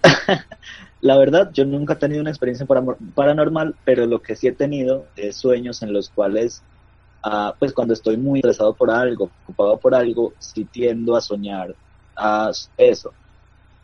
La 1.01 1.17
verdad, 1.17 1.51
yo 1.53 1.63
nunca 1.65 1.93
he 1.93 1.97
tenido 1.97 2.21
una 2.21 2.31
experiencia 2.31 2.65
paranormal, 3.15 3.75
pero 3.85 4.05
lo 4.07 4.21
que 4.21 4.35
sí 4.35 4.47
he 4.47 4.51
tenido 4.51 5.05
es 5.15 5.35
sueños 5.35 5.83
en 5.83 5.93
los 5.93 6.09
cuales, 6.09 6.63
ah, 7.23 7.53
pues 7.59 7.71
cuando 7.71 7.93
estoy 7.93 8.17
muy 8.17 8.39
estresado 8.39 8.73
por 8.73 8.89
algo, 8.89 9.29
ocupado 9.43 9.77
por 9.77 9.93
algo, 9.93 10.33
sí 10.39 10.65
tiendo 10.65 11.15
a 11.15 11.21
soñar 11.21 11.75
a 12.15 12.51
eso. 12.77 13.13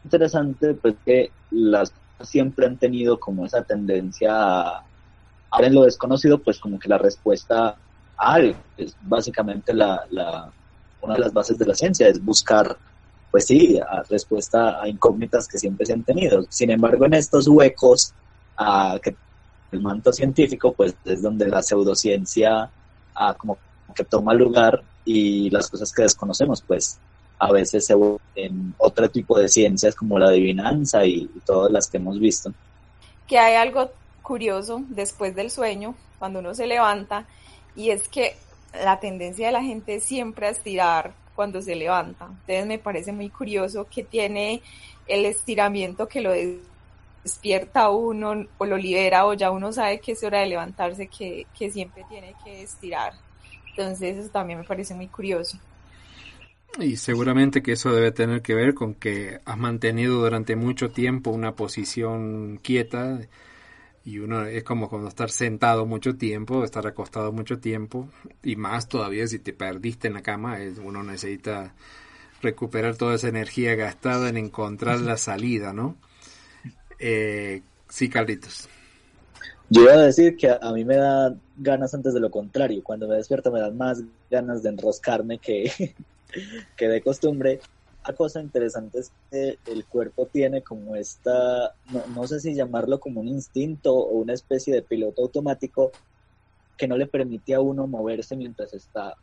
Interesante, 0.03 0.74
pues 0.74 0.95
que 1.05 1.31
las 1.51 1.93
siempre 2.22 2.65
han 2.65 2.77
tenido 2.77 3.19
como 3.19 3.45
esa 3.45 3.63
tendencia 3.63 4.31
a, 4.31 4.83
a 5.53 5.57
ver 5.60 5.67
en 5.67 5.75
lo 5.75 5.83
desconocido, 5.83 6.39
pues 6.39 6.57
como 6.60 6.79
que 6.79 6.89
la 6.89 6.98
respuesta 6.98 7.75
a 8.17 8.33
algo. 8.33 8.57
Es 8.75 8.95
básicamente 9.03 9.72
la, 9.72 10.03
la, 10.10 10.51
una 11.01 11.13
de 11.13 11.19
las 11.19 11.31
bases 11.31 11.60
de 11.60 11.67
la 11.67 11.75
ciencia, 11.75 12.07
es 12.07 12.24
buscar 12.24 12.75
pues 13.29 13.45
sí, 13.45 13.79
a 13.79 14.03
respuesta 14.03 14.79
a 14.81 14.88
incógnitas 14.88 15.48
que 15.48 15.57
siempre 15.57 15.88
se 15.88 15.93
han 15.93 16.03
tenido. 16.03 16.45
Sin 16.50 16.69
embargo, 16.69 17.05
en 17.05 17.15
estos 17.15 17.48
huecos 17.48 18.13
a 18.57 19.00
que 19.01 19.15
el 19.72 19.81
manto 19.81 20.12
científico, 20.13 20.72
pues 20.74 20.95
es 21.05 21.22
donde 21.22 21.48
la 21.48 21.63
pseudociencia 21.63 22.69
ah, 23.15 23.33
como 23.36 23.57
que 23.95 24.03
toma 24.03 24.36
lugar 24.36 24.83
y 25.05 25.50
las 25.50 25.67
cosas 25.69 25.91
que 25.91 26.03
desconocemos, 26.03 26.62
pues 26.62 27.00
a 27.39 27.51
veces 27.51 27.88
se 27.88 27.95
en 28.36 28.74
otro 28.77 29.10
tipo 29.10 29.38
de 29.39 29.50
ciencias 29.50 29.95
como 29.95 30.19
la 30.19 30.27
adivinanza 30.27 31.05
y, 31.05 31.29
y 31.36 31.39
todas 31.45 31.72
las 31.72 31.88
que 31.88 31.98
hemos 31.98 32.19
visto. 32.19 32.53
que 33.27 33.39
hay 33.39 33.55
algo 33.55 33.91
curioso 34.23 34.83
después 34.89 35.35
del 35.35 35.51
sueño, 35.51 35.95
cuando 36.19 36.39
uno 36.39 36.55
se 36.55 36.67
levanta, 36.67 37.27
y 37.75 37.91
es 37.91 38.07
que 38.09 38.35
la 38.73 38.99
tendencia 38.99 39.47
de 39.47 39.53
la 39.53 39.63
gente 39.63 39.99
siempre 39.99 40.47
a 40.47 40.51
estirar 40.51 41.13
cuando 41.35 41.61
se 41.61 41.75
levanta. 41.75 42.25
Entonces 42.27 42.67
me 42.67 42.79
parece 42.79 43.11
muy 43.11 43.29
curioso 43.29 43.87
que 43.89 44.03
tiene 44.03 44.63
el 45.07 45.25
estiramiento 45.25 46.07
que 46.07 46.21
lo 46.21 46.31
des- 46.31 46.59
despierta 47.23 47.89
uno 47.89 48.47
o 48.57 48.65
lo 48.65 48.77
libera 48.77 49.25
o 49.25 49.33
ya 49.33 49.51
uno 49.51 49.71
sabe 49.73 49.99
que 50.01 50.13
es 50.13 50.23
hora 50.23 50.39
de 50.41 50.47
levantarse, 50.47 51.07
que, 51.07 51.47
que 51.57 51.71
siempre 51.71 52.03
tiene 52.09 52.35
que 52.43 52.63
estirar. 52.63 53.13
Entonces 53.71 54.17
eso 54.17 54.29
también 54.29 54.59
me 54.59 54.65
parece 54.65 54.93
muy 54.93 55.07
curioso. 55.07 55.57
Y 56.79 56.97
seguramente 56.97 57.61
que 57.61 57.73
eso 57.73 57.93
debe 57.93 58.11
tener 58.11 58.41
que 58.41 58.55
ver 58.55 58.73
con 58.73 58.95
que 58.95 59.39
has 59.45 59.57
mantenido 59.57 60.19
durante 60.21 60.55
mucho 60.55 60.91
tiempo 60.91 61.29
una 61.29 61.55
posición 61.55 62.57
quieta 62.63 63.19
y 64.05 64.19
uno 64.19 64.45
es 64.45 64.63
como 64.63 64.89
cuando 64.89 65.07
estar 65.07 65.29
sentado 65.29 65.86
mucho 65.86 66.15
tiempo, 66.15 66.63
estar 66.63 66.86
acostado 66.88 67.31
mucho 67.31 67.60
tiempo 67.60 68.10
y 68.43 68.55
más 68.55 68.88
todavía 68.88 69.27
si 69.27 69.39
te 69.39 69.53
perdiste 69.53 70.07
en 70.07 70.15
la 70.15 70.22
cama, 70.22 70.57
uno 70.83 71.03
necesita 71.03 71.74
recuperar 72.41 72.98
toda 72.98 73.15
esa 73.15 73.29
energía 73.29 73.75
gastada 73.75 74.29
en 74.29 74.38
encontrar 74.38 75.00
la 75.00 75.17
salida, 75.17 75.72
¿no? 75.72 75.95
Eh, 77.00 77.62
sí, 77.89 78.10
Carlitos. 78.10 78.67
Yo 79.69 79.83
iba 79.83 79.93
a 79.93 79.98
decir 79.98 80.36
que 80.36 80.50
a 80.50 80.72
mí 80.74 80.83
me 80.83 80.98
da 80.98 81.33
ganas 81.57 81.93
antes 81.93 82.13
de 82.13 82.19
lo 82.19 82.29
contrario. 82.29 82.83
Cuando 82.83 83.07
me 83.07 83.15
despierto 83.15 83.51
me 83.51 83.60
dan 83.60 83.77
más 83.77 84.03
ganas 84.29 84.62
de 84.62 84.69
enroscarme 84.69 85.39
que, 85.39 85.95
que 86.77 86.88
de 86.88 87.01
costumbre. 87.01 87.60
Una 88.05 88.15
cosa 88.17 88.41
interesante 88.41 89.00
es 89.00 89.13
que 89.31 89.57
el 89.65 89.86
cuerpo 89.86 90.25
tiene 90.25 90.62
como 90.62 90.98
esta, 90.98 91.74
no, 92.13 92.27
sé 92.27 92.41
si 92.41 92.53
llamarlo 92.53 93.00
como 93.00 93.22
un 93.22 93.29
instinto 93.29 93.95
o 93.95 94.17
una 94.17 94.33
especie 94.33 94.74
de 94.74 94.81
piloto 94.81 95.22
automático 95.22 95.91
que 96.77 96.86
no 96.86 96.98
le 96.98 97.07
permite 97.07 97.53
a 97.53 97.62
uno 97.62 97.88
moverse 97.88 98.36
mientras 98.36 98.74
está 98.74 99.15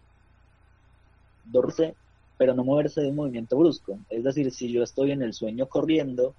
dorse, 1.44 1.94
pero 2.38 2.54
no 2.54 2.64
moverse 2.64 3.02
de 3.02 3.08
un 3.08 3.16
movimiento 3.16 3.58
brusco. 3.58 3.98
Es 4.08 4.24
decir, 4.24 4.50
si 4.50 4.72
yo 4.72 4.82
estoy 4.82 5.12
en 5.12 5.20
el 5.20 5.34
sueño 5.34 5.68
corriendo, 5.68 6.34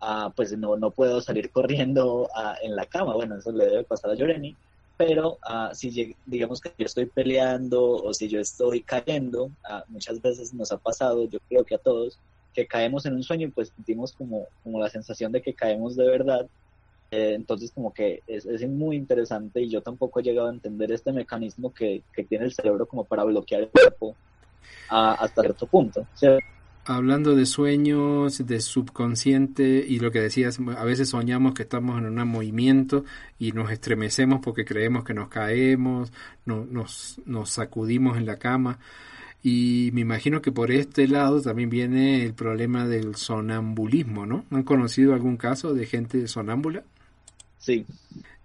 ah, 0.00 0.32
pues 0.34 0.58
no, 0.58 0.76
no 0.76 0.90
puedo 0.90 1.20
salir 1.20 1.50
corriendo 1.52 2.28
ah, 2.34 2.56
en 2.62 2.74
la 2.74 2.86
cama. 2.86 3.14
Bueno, 3.14 3.36
eso 3.36 3.52
le 3.52 3.66
debe 3.66 3.84
pasar 3.84 4.10
a 4.10 4.14
Yoreni. 4.14 4.56
Pero 4.96 5.38
ah, 5.42 5.70
si 5.74 6.16
digamos 6.24 6.60
que 6.60 6.72
yo 6.78 6.86
estoy 6.86 7.06
peleando 7.06 7.82
o 7.82 8.14
si 8.14 8.28
yo 8.28 8.40
estoy 8.40 8.82
cayendo, 8.82 9.50
ah, 9.64 9.84
muchas 9.88 10.20
veces 10.22 10.54
nos 10.54 10.72
ha 10.72 10.78
pasado, 10.78 11.28
yo 11.28 11.38
creo 11.48 11.64
que 11.64 11.74
a 11.74 11.78
todos, 11.78 12.18
que 12.54 12.66
caemos 12.66 13.04
en 13.04 13.14
un 13.14 13.22
sueño 13.22 13.48
y 13.48 13.50
pues 13.50 13.72
sentimos 13.74 14.12
como, 14.12 14.46
como 14.62 14.80
la 14.80 14.88
sensación 14.88 15.32
de 15.32 15.42
que 15.42 15.54
caemos 15.54 15.96
de 15.96 16.06
verdad. 16.06 16.48
Eh, 17.10 17.34
entonces 17.34 17.70
como 17.72 17.92
que 17.92 18.22
es, 18.26 18.46
es 18.46 18.66
muy 18.68 18.96
interesante 18.96 19.60
y 19.60 19.68
yo 19.68 19.80
tampoco 19.80 20.18
he 20.18 20.22
llegado 20.24 20.48
a 20.48 20.52
entender 20.52 20.90
este 20.90 21.12
mecanismo 21.12 21.72
que, 21.72 22.02
que 22.12 22.24
tiene 22.24 22.46
el 22.46 22.52
cerebro 22.52 22.86
como 22.86 23.04
para 23.04 23.22
bloquear 23.22 23.62
el 23.62 23.68
cuerpo 23.68 24.16
ah, 24.88 25.16
hasta 25.20 25.42
cierto 25.42 25.66
punto. 25.66 26.06
¿cierto? 26.14 26.44
Hablando 26.86 27.34
de 27.34 27.46
sueños, 27.46 28.46
de 28.46 28.60
subconsciente 28.60 29.84
y 29.86 29.98
lo 29.98 30.12
que 30.12 30.20
decías, 30.20 30.60
a 30.60 30.84
veces 30.84 31.10
soñamos 31.10 31.52
que 31.54 31.64
estamos 31.64 31.98
en 31.98 32.06
un 32.06 32.28
movimiento 32.28 33.04
y 33.38 33.52
nos 33.52 33.70
estremecemos 33.72 34.40
porque 34.40 34.64
creemos 34.64 35.04
que 35.04 35.12
nos 35.12 35.28
caemos, 35.28 36.12
no, 36.44 36.64
nos, 36.64 37.20
nos 37.26 37.50
sacudimos 37.50 38.16
en 38.16 38.26
la 38.26 38.38
cama. 38.38 38.78
Y 39.42 39.90
me 39.92 40.00
imagino 40.00 40.40
que 40.40 40.52
por 40.52 40.70
este 40.70 41.08
lado 41.08 41.40
también 41.40 41.70
viene 41.70 42.24
el 42.24 42.34
problema 42.34 42.86
del 42.86 43.16
sonambulismo, 43.16 44.26
¿no? 44.26 44.44
¿Han 44.50 44.62
conocido 44.62 45.12
algún 45.12 45.36
caso 45.36 45.74
de 45.74 45.86
gente 45.86 46.26
sonámbula? 46.28 46.84
Sí. 47.58 47.84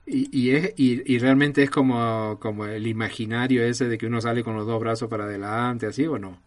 Y, 0.05 0.36
y, 0.38 0.51
es, 0.51 0.74
y, 0.77 1.13
y, 1.13 1.19
realmente 1.19 1.63
es 1.63 1.69
como, 1.69 2.38
como 2.39 2.65
el 2.65 2.86
imaginario 2.88 3.63
ese 3.63 3.88
de 3.88 3.98
que 3.98 4.07
uno 4.07 4.19
sale 4.19 4.43
con 4.43 4.55
los 4.55 4.67
dos 4.67 4.79
brazos 4.79 5.10
para 5.10 5.24
adelante, 5.25 5.86
así 5.86 6.05
o 6.05 6.19
no? 6.19 6.38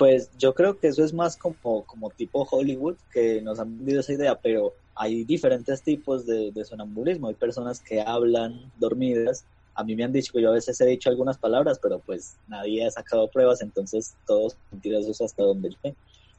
Pues 0.00 0.30
yo 0.38 0.54
creo 0.54 0.78
que 0.78 0.88
eso 0.88 1.04
es 1.04 1.12
más 1.12 1.36
como, 1.36 1.84
tipo 2.16 2.48
Hollywood, 2.50 2.96
que 3.12 3.42
nos 3.42 3.60
han 3.60 3.76
vendido 3.76 4.00
esa 4.00 4.14
idea, 4.14 4.34
pero 4.34 4.72
hay 4.94 5.24
diferentes 5.24 5.82
tipos 5.82 6.24
de, 6.24 6.54
sonambulismo. 6.64 7.28
Hay 7.28 7.34
personas 7.34 7.80
que 7.80 8.00
hablan 8.00 8.72
dormidas. 8.78 9.44
A 9.74 9.84
mí 9.84 9.94
me 9.94 10.04
han 10.04 10.12
dicho 10.12 10.32
que 10.32 10.40
yo 10.40 10.48
a 10.48 10.54
veces 10.54 10.80
he 10.80 10.86
dicho 10.86 11.10
algunas 11.10 11.36
palabras, 11.36 11.78
pero 11.82 11.98
pues 11.98 12.38
nadie 12.48 12.86
ha 12.86 12.90
sacado 12.90 13.28
pruebas, 13.28 13.60
entonces 13.60 14.14
todos 14.26 14.56
mentirosos 14.72 15.20
hasta 15.20 15.42
donde 15.42 15.68
yo. 15.68 15.92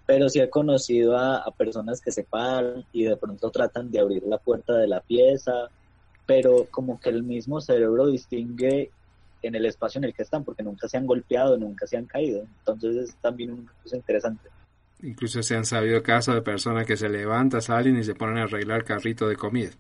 Pero 0.08 0.28
sí 0.30 0.40
he 0.40 0.50
conocido 0.50 1.16
a 1.16 1.46
personas 1.56 2.02
que 2.02 2.12
se 2.12 2.24
paran 2.24 2.84
y 2.92 3.04
de 3.04 3.16
pronto 3.16 3.52
tratan 3.52 3.92
de 3.92 4.00
abrir 4.00 4.24
la 4.24 4.40
puerta 4.40 4.74
de 4.74 4.88
la 4.88 5.02
pieza, 5.02 5.70
pero 6.26 6.66
como 6.72 7.00
que 7.00 7.10
el 7.10 7.22
mismo 7.22 7.62
cerebro 7.62 8.08
distingue 8.08 8.90
en 9.42 9.56
el 9.56 9.66
espacio 9.66 10.00
en 10.00 10.06
el 10.06 10.14
que 10.14 10.24
están, 10.24 10.44
porque 10.44 10.64
nunca 10.64 10.88
se 10.88 10.98
han 10.98 11.06
golpeado, 11.06 11.58
nunca 11.58 11.88
se 11.88 11.98
han 11.98 12.06
caído. 12.06 12.44
Entonces 12.60 13.10
es 13.10 13.16
también 13.18 13.52
una 13.52 13.72
cosa 13.84 13.96
interesante. 13.96 14.50
Incluso 15.04 15.42
se 15.42 15.56
han 15.56 15.66
sabido 15.66 16.04
casos 16.04 16.36
de 16.36 16.42
personas 16.44 16.86
que 16.86 16.96
se 16.96 17.10
levantan, 17.10 17.62
salen 17.62 17.98
y 17.98 18.04
se 18.04 18.14
ponen 18.14 18.38
a 18.38 18.44
arreglar 18.44 18.84
carrito 18.84 19.28
de 19.28 19.36
comida. 19.36 19.72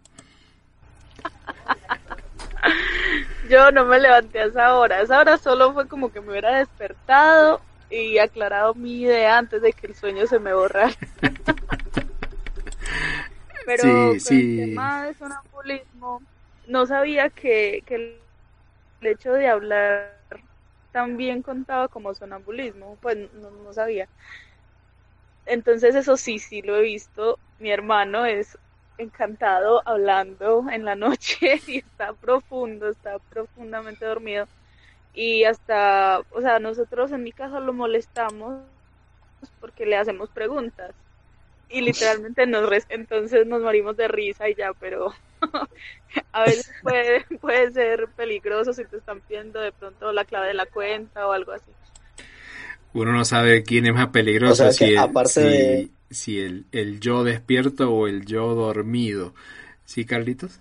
Yo 3.49 3.71
no 3.71 3.85
me 3.85 3.99
levanté 3.99 4.39
a 4.39 4.45
esa 4.45 4.75
hora. 4.77 4.97
A 4.97 5.01
esa 5.01 5.19
hora 5.19 5.37
solo 5.37 5.73
fue 5.73 5.87
como 5.87 6.11
que 6.11 6.21
me 6.21 6.29
hubiera 6.31 6.57
despertado 6.57 7.61
y 7.89 8.17
aclarado 8.17 8.73
mi 8.73 9.01
idea 9.01 9.37
antes 9.37 9.61
de 9.61 9.73
que 9.73 9.87
el 9.87 9.95
sueño 9.95 10.25
se 10.25 10.39
me 10.39 10.53
borrara. 10.53 10.93
Pero 13.65 13.83
Sí, 13.83 13.89
con 13.89 14.19
sí. 14.19 14.59
el 14.61 14.69
tema 14.69 15.05
de 15.05 15.13
sonambulismo, 15.15 16.21
no 16.67 16.85
sabía 16.85 17.29
que, 17.29 17.83
que 17.85 18.17
el 19.01 19.07
hecho 19.07 19.33
de 19.33 19.47
hablar 19.47 20.17
también 20.91 21.41
contaba 21.41 21.87
como 21.87 22.13
sonambulismo, 22.13 22.97
pues 23.01 23.17
no, 23.33 23.51
no 23.51 23.73
sabía. 23.73 24.07
Entonces 25.45 25.95
eso 25.95 26.17
sí, 26.17 26.39
sí 26.39 26.61
lo 26.61 26.77
he 26.77 26.81
visto. 26.81 27.39
Mi 27.59 27.71
hermano 27.71 28.25
es 28.25 28.57
encantado 28.97 29.81
hablando 29.85 30.65
en 30.71 30.85
la 30.85 30.95
noche 30.95 31.61
y 31.67 31.79
está 31.79 32.13
profundo, 32.13 32.89
está 32.89 33.19
profundamente 33.29 34.05
dormido. 34.05 34.47
Y 35.13 35.43
hasta, 35.45 36.21
o 36.31 36.41
sea, 36.41 36.59
nosotros 36.59 37.11
en 37.11 37.23
mi 37.23 37.31
casa 37.33 37.59
lo 37.59 37.73
molestamos 37.73 38.63
porque 39.59 39.85
le 39.85 39.97
hacemos 39.97 40.29
preguntas 40.31 40.95
y 41.71 41.81
literalmente 41.81 42.45
nos 42.47 42.69
res- 42.69 42.85
entonces 42.89 43.47
nos 43.47 43.61
morimos 43.61 43.95
de 43.97 44.07
risa 44.07 44.49
y 44.49 44.55
ya, 44.55 44.73
pero 44.73 45.13
a 46.33 46.45
veces 46.45 46.73
puede, 46.81 47.25
puede 47.41 47.71
ser 47.71 48.09
peligroso 48.15 48.73
si 48.73 48.85
te 48.85 48.97
están 48.97 49.21
pidiendo 49.21 49.59
de 49.61 49.71
pronto 49.71 50.11
la 50.11 50.25
clave 50.25 50.47
de 50.47 50.53
la 50.55 50.65
cuenta 50.65 51.27
o 51.27 51.31
algo 51.33 51.51
así. 51.53 51.71
Uno 52.93 53.13
no 53.13 53.23
sabe 53.25 53.63
quién 53.63 53.85
es 53.85 53.93
más 53.93 54.07
peligroso, 54.09 54.53
O 54.53 54.71
sea, 54.71 54.71
si, 54.71 54.85
el, 54.93 54.99
aparte 54.99 55.39
si, 55.39 55.41
de- 55.41 55.89
si 56.09 56.39
el, 56.39 56.65
el 56.71 56.99
yo 56.99 57.23
despierto 57.23 57.91
o 57.91 58.07
el 58.07 58.25
yo 58.25 58.53
dormido. 58.53 59.33
¿Sí, 59.85 60.05
Carlitos? 60.05 60.59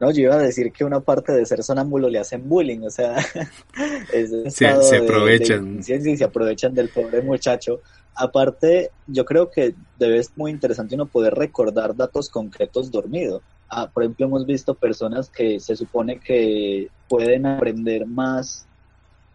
No, 0.00 0.10
yo 0.10 0.22
iba 0.22 0.34
a 0.34 0.38
decir 0.38 0.72
que 0.72 0.84
una 0.84 1.00
parte 1.00 1.32
de 1.32 1.46
ser 1.46 1.62
sonámbulo 1.62 2.08
le 2.08 2.18
hacen 2.18 2.48
bullying, 2.48 2.80
o 2.84 2.90
sea, 2.90 3.14
es 4.12 4.30
Se- 4.42 4.50
se 4.50 4.66
de- 4.66 4.80
de 4.90 4.96
aprovechan. 5.04 5.78
y 5.78 6.16
se 6.16 6.24
aprovechan 6.24 6.74
del 6.74 6.88
pobre 6.90 7.22
muchacho. 7.22 7.82
Aparte, 8.14 8.90
yo 9.06 9.24
creo 9.24 9.50
que 9.50 9.74
debe 9.98 10.22
ser 10.22 10.32
muy 10.36 10.50
interesante 10.50 10.94
uno 10.94 11.06
poder 11.06 11.34
recordar 11.34 11.96
datos 11.96 12.28
concretos 12.28 12.90
dormido. 12.90 13.42
Ah, 13.68 13.90
por 13.92 14.02
ejemplo, 14.02 14.26
hemos 14.26 14.44
visto 14.46 14.74
personas 14.74 15.30
que 15.30 15.58
se 15.60 15.76
supone 15.76 16.20
que 16.20 16.88
pueden 17.08 17.46
aprender 17.46 18.06
más 18.06 18.66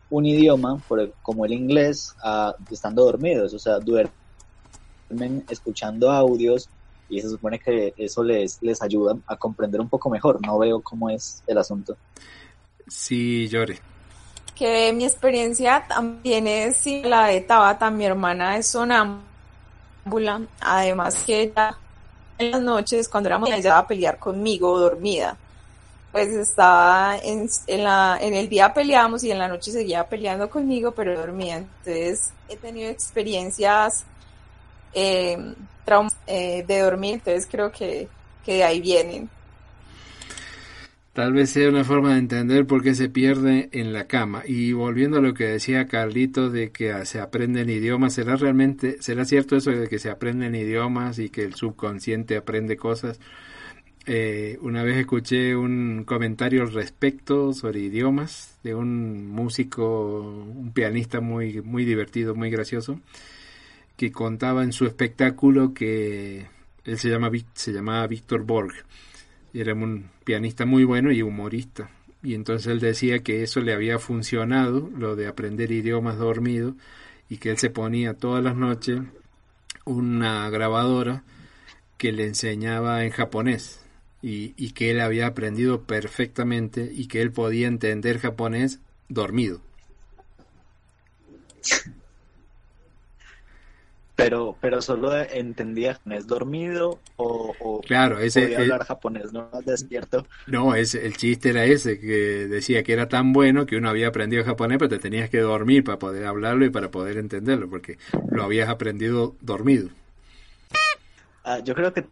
un 0.10 0.26
idioma, 0.26 0.78
por- 0.88 1.14
como 1.22 1.46
el 1.46 1.54
inglés, 1.54 2.14
ah, 2.24 2.56
estando 2.72 3.04
dormidos, 3.04 3.54
o 3.54 3.60
sea, 3.60 3.80
duermen 3.80 4.12
escuchando 5.50 6.12
audios 6.12 6.70
y 7.10 7.20
se 7.22 7.30
supone 7.30 7.60
que 7.60 7.94
eso 7.98 8.24
les, 8.24 8.62
les 8.62 8.82
ayuda 8.82 9.18
a 9.28 9.38
comprender 9.38 9.82
un 9.82 9.90
poco 9.90 10.10
mejor. 10.10 10.40
No 10.46 10.60
veo 10.60 10.82
cómo 10.82 11.10
es 11.10 11.42
el 11.48 11.58
asunto. 11.58 11.98
Sí, 12.88 13.48
llore. 13.48 13.80
Que 14.58 14.92
mi 14.94 15.06
experiencia 15.06 15.86
también 15.88 16.48
es 16.48 16.86
la 17.04 17.28
de 17.28 17.42
Tabata, 17.42 17.92
mi 17.92 18.06
hermana 18.06 18.58
es 18.58 18.68
sonámbula, 18.68 20.42
además 20.60 21.24
que 21.26 21.42
ella 21.44 21.78
en 22.40 22.52
las 22.52 22.62
noches 22.62 23.10
cuando 23.10 23.30
éramos 23.30 23.50
ella 23.50 23.78
a 23.78 23.88
pelear 23.88 24.20
conmigo 24.20 24.80
dormida, 24.80 25.38
pues 26.12 26.30
estaba 26.30 27.18
en, 27.18 27.50
en, 27.68 27.84
la, 27.84 28.18
en 28.20 28.34
el 28.34 28.50
día 28.50 28.74
peleábamos 28.74 29.24
y 29.24 29.32
en 29.32 29.40
la 29.40 29.48
noche 29.48 29.72
seguía 29.72 30.08
peleando 30.08 30.50
conmigo 30.50 30.92
pero 30.92 31.18
dormía, 31.18 31.58
entonces 31.58 32.32
he 32.50 32.58
tenido 32.58 32.90
experiencias 32.90 34.06
eh, 34.94 35.38
eh, 36.26 36.64
de 36.68 36.80
dormir, 36.80 37.14
entonces 37.16 37.48
creo 37.50 37.72
que, 37.72 38.08
que 38.46 38.56
de 38.56 38.64
ahí 38.64 38.82
vienen. 38.82 39.30
Tal 41.18 41.34
vez 41.34 41.50
sea 41.50 41.68
una 41.68 41.84
forma 41.84 42.14
de 42.14 42.20
entender 42.20 42.68
por 42.68 42.84
qué 42.84 42.94
se 42.94 43.10
pierde 43.10 43.70
en 43.72 43.92
la 43.92 44.06
cama. 44.06 44.44
Y 44.46 44.74
volviendo 44.74 45.18
a 45.18 45.22
lo 45.22 45.34
que 45.34 45.46
decía 45.46 45.88
Carlito 45.88 46.52
de 46.52 46.70
que 46.70 46.94
se 47.08 47.20
aprenden 47.20 47.72
idiomas, 47.72 48.14
¿será 48.14 48.36
realmente, 48.36 48.98
será 49.02 49.26
cierto 49.26 49.56
eso 49.56 49.72
de 49.72 49.88
que 49.88 49.98
se 49.98 50.12
aprenden 50.12 50.54
idiomas 50.54 51.18
y 51.18 51.30
que 51.30 51.42
el 51.44 51.56
subconsciente 51.56 52.38
aprende 52.38 52.78
cosas? 52.78 53.20
Eh, 54.06 54.60
una 54.62 54.84
vez 54.84 54.98
escuché 54.98 55.56
un 55.56 56.04
comentario 56.06 56.62
al 56.62 56.72
respecto 56.72 57.52
sobre 57.52 57.80
idiomas 57.80 58.60
de 58.62 58.76
un 58.76 59.26
músico, 59.28 60.22
un 60.22 60.72
pianista 60.72 61.20
muy, 61.20 61.64
muy 61.64 61.84
divertido, 61.84 62.36
muy 62.36 62.52
gracioso, 62.52 63.00
que 63.96 64.12
contaba 64.12 64.64
en 64.64 64.72
su 64.72 64.86
espectáculo 64.86 65.74
que 65.74 66.46
él 66.86 67.00
se, 67.00 67.10
llama, 67.10 67.32
se 67.56 67.74
llamaba 67.74 68.06
Víctor 68.06 68.44
Borg 68.44 68.86
era 69.62 69.74
un 69.74 70.10
pianista 70.24 70.66
muy 70.66 70.84
bueno 70.84 71.12
y 71.12 71.22
humorista. 71.22 71.90
Y 72.24 72.34
entonces 72.34 72.68
él 72.68 72.80
decía 72.80 73.20
que 73.20 73.44
eso 73.44 73.62
le 73.62 73.74
había 73.74 74.00
funcionado, 74.00 74.90
lo 74.98 75.16
de 75.16 75.28
aprender 75.28 75.72
idiomas 75.72 76.18
dormido, 76.18 76.76
y 77.30 77.38
que 77.38 77.52
él 77.52 77.58
se 77.58 77.70
ponía 77.70 78.14
todas 78.16 78.44
las 78.44 78.56
noches 78.56 79.02
una 79.86 80.50
grabadora 80.50 81.24
que 81.98 82.12
le 82.12 82.26
enseñaba 82.26 83.06
en 83.06 83.12
japonés 83.12 83.80
y, 84.22 84.54
y 84.58 84.72
que 84.72 84.92
él 84.92 85.00
había 85.00 85.28
aprendido 85.28 85.84
perfectamente 85.84 86.92
y 86.94 87.08
que 87.08 87.22
él 87.22 87.32
podía 87.32 87.68
entender 87.68 88.20
japonés 88.20 88.80
dormido. 89.08 89.62
Pero, 94.18 94.58
pero 94.62 94.82
solo 94.82 95.16
entendía 95.18 95.94
japonés 95.96 96.28
dormido 96.28 97.04
o, 97.18 97.56
o 97.60 97.86
Claro, 97.86 98.20
ese 98.20 98.42
podía 98.42 98.60
hablar 98.60 98.86
japonés 98.86 99.32
no 99.34 99.52
despierto. 99.66 100.28
no, 100.46 100.76
ese, 100.76 101.06
el 101.06 101.18
chiste 101.18 101.50
era 101.50 101.66
ese, 101.66 102.00
que 102.00 102.48
decía 102.48 102.84
que 102.84 102.94
era 102.94 103.10
tan 103.10 103.34
bueno 103.34 103.66
que 103.66 103.76
uno 103.78 103.90
había 103.90 104.08
aprendido 104.08 104.46
japonés, 104.46 104.78
pero 104.80 104.90
te 104.90 105.00
tenías 105.00 105.30
que 105.30 105.40
dormir 105.40 105.84
para 105.84 106.00
poder 106.00 106.26
hablarlo 106.26 106.66
y 106.66 106.70
para 106.70 106.90
poder 106.92 107.18
entenderlo, 107.18 107.70
porque 107.70 107.98
lo 108.30 108.44
habías 108.44 108.70
aprendido 108.70 109.36
dormido. 109.42 109.90
Ah, 111.44 111.60
yo 111.60 111.74
creo 111.76 111.94
que 111.94 112.10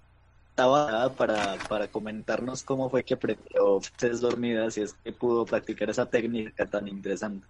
estaba 0.52 1.16
para, 1.16 1.62
para 1.68 1.90
comentarnos 1.92 2.64
cómo 2.64 2.90
fue 2.90 3.04
que 3.06 3.16
aprendió 3.16 3.82
frases 3.82 4.22
dormidas 4.22 4.78
y 4.78 4.82
es 4.84 4.96
que 4.96 5.14
pudo 5.14 5.46
practicar 5.46 5.90
esa 5.90 6.10
técnica 6.10 6.68
tan 6.70 6.88
interesante. 6.88 7.48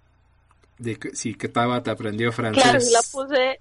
De 0.77 0.93
que, 0.99 1.09
si 1.19 1.35
que 1.35 1.49
Tabata 1.49 1.91
aprendió 1.91 2.31
Claro, 2.51 2.79
francés. 2.79 2.85
sí 2.85 2.89
la 2.89 3.03
puse, 3.03 3.59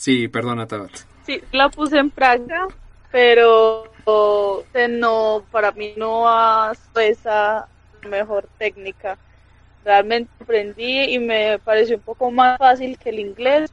Sí, 0.00 0.28
perdona 0.28 0.66
Tabata. 0.66 1.00
sí, 1.26 1.42
la 1.52 1.68
puse 1.68 1.98
en 1.98 2.10
práctica, 2.10 2.66
pero 3.10 3.92
no, 4.88 5.46
para 5.50 5.72
mí 5.72 5.92
no 5.98 6.26
ha 6.26 6.74
sido 6.74 7.00
esa 7.00 7.68
mejor 8.08 8.48
técnica. 8.56 9.18
Realmente 9.84 10.32
aprendí 10.40 11.02
y 11.14 11.18
me 11.18 11.58
pareció 11.58 11.96
un 11.96 12.02
poco 12.02 12.30
más 12.30 12.56
fácil 12.56 12.96
que 12.96 13.10
el 13.10 13.18
inglés. 13.18 13.70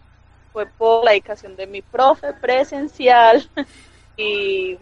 Fue 0.51 0.65
por 0.65 1.05
la 1.05 1.11
dedicación 1.11 1.55
de 1.55 1.65
mi 1.65 1.81
profe 1.81 2.33
presencial 2.33 3.49
y, 4.17 4.77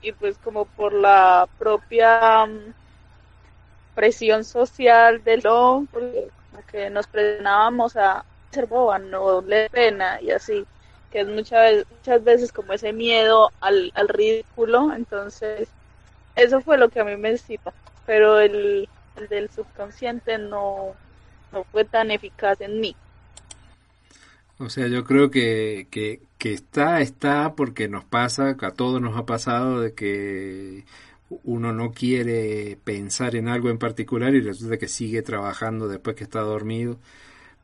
y 0.00 0.12
pues 0.12 0.38
como 0.38 0.64
por 0.64 0.94
la 0.94 1.46
propia 1.58 2.46
mm, 2.46 2.72
presión 3.94 4.44
social 4.44 5.22
del 5.24 5.42
don, 5.42 5.86
porque 5.88 6.30
que 6.72 6.88
nos 6.88 7.06
presionábamos 7.06 7.96
a 7.96 8.24
ser 8.50 8.66
boba, 8.66 8.98
no 8.98 9.42
le 9.42 9.68
pena 9.68 10.22
y 10.22 10.30
así. 10.30 10.64
Muchas, 11.24 11.84
veces 12.24 12.52
como 12.52 12.72
ese 12.72 12.92
miedo 12.92 13.50
al, 13.60 13.92
ridículo, 14.08 14.92
entonces 14.94 15.68
eso 16.34 16.60
fue 16.60 16.78
lo 16.78 16.88
que 16.88 17.00
a 17.00 17.04
mí 17.04 17.16
me 17.16 17.30
excita, 17.30 17.72
pero 18.04 18.40
el, 18.40 18.88
el 19.16 19.28
del 19.28 19.50
subconsciente 19.50 20.38
no, 20.38 20.94
no 21.52 21.64
fue 21.64 21.84
tan 21.84 22.10
eficaz 22.10 22.60
en 22.60 22.80
mí. 22.80 22.94
O 24.58 24.70
sea, 24.70 24.86
yo 24.88 25.04
creo 25.04 25.30
que, 25.30 25.86
que, 25.90 26.52
está, 26.52 27.00
está 27.02 27.54
porque 27.54 27.88
nos 27.88 28.04
pasa, 28.04 28.56
a 28.58 28.70
todos 28.70 29.02
nos 29.02 29.16
ha 29.16 29.26
pasado 29.26 29.80
de 29.80 29.92
que 29.92 30.84
uno 31.44 31.72
no 31.72 31.92
quiere 31.92 32.78
pensar 32.84 33.36
en 33.36 33.48
algo 33.48 33.68
en 33.68 33.78
particular 33.78 34.34
y 34.34 34.40
resulta 34.40 34.78
que 34.78 34.88
sigue 34.88 35.22
trabajando 35.22 35.88
después 35.88 36.16
que 36.16 36.24
está 36.24 36.40
dormido. 36.40 36.98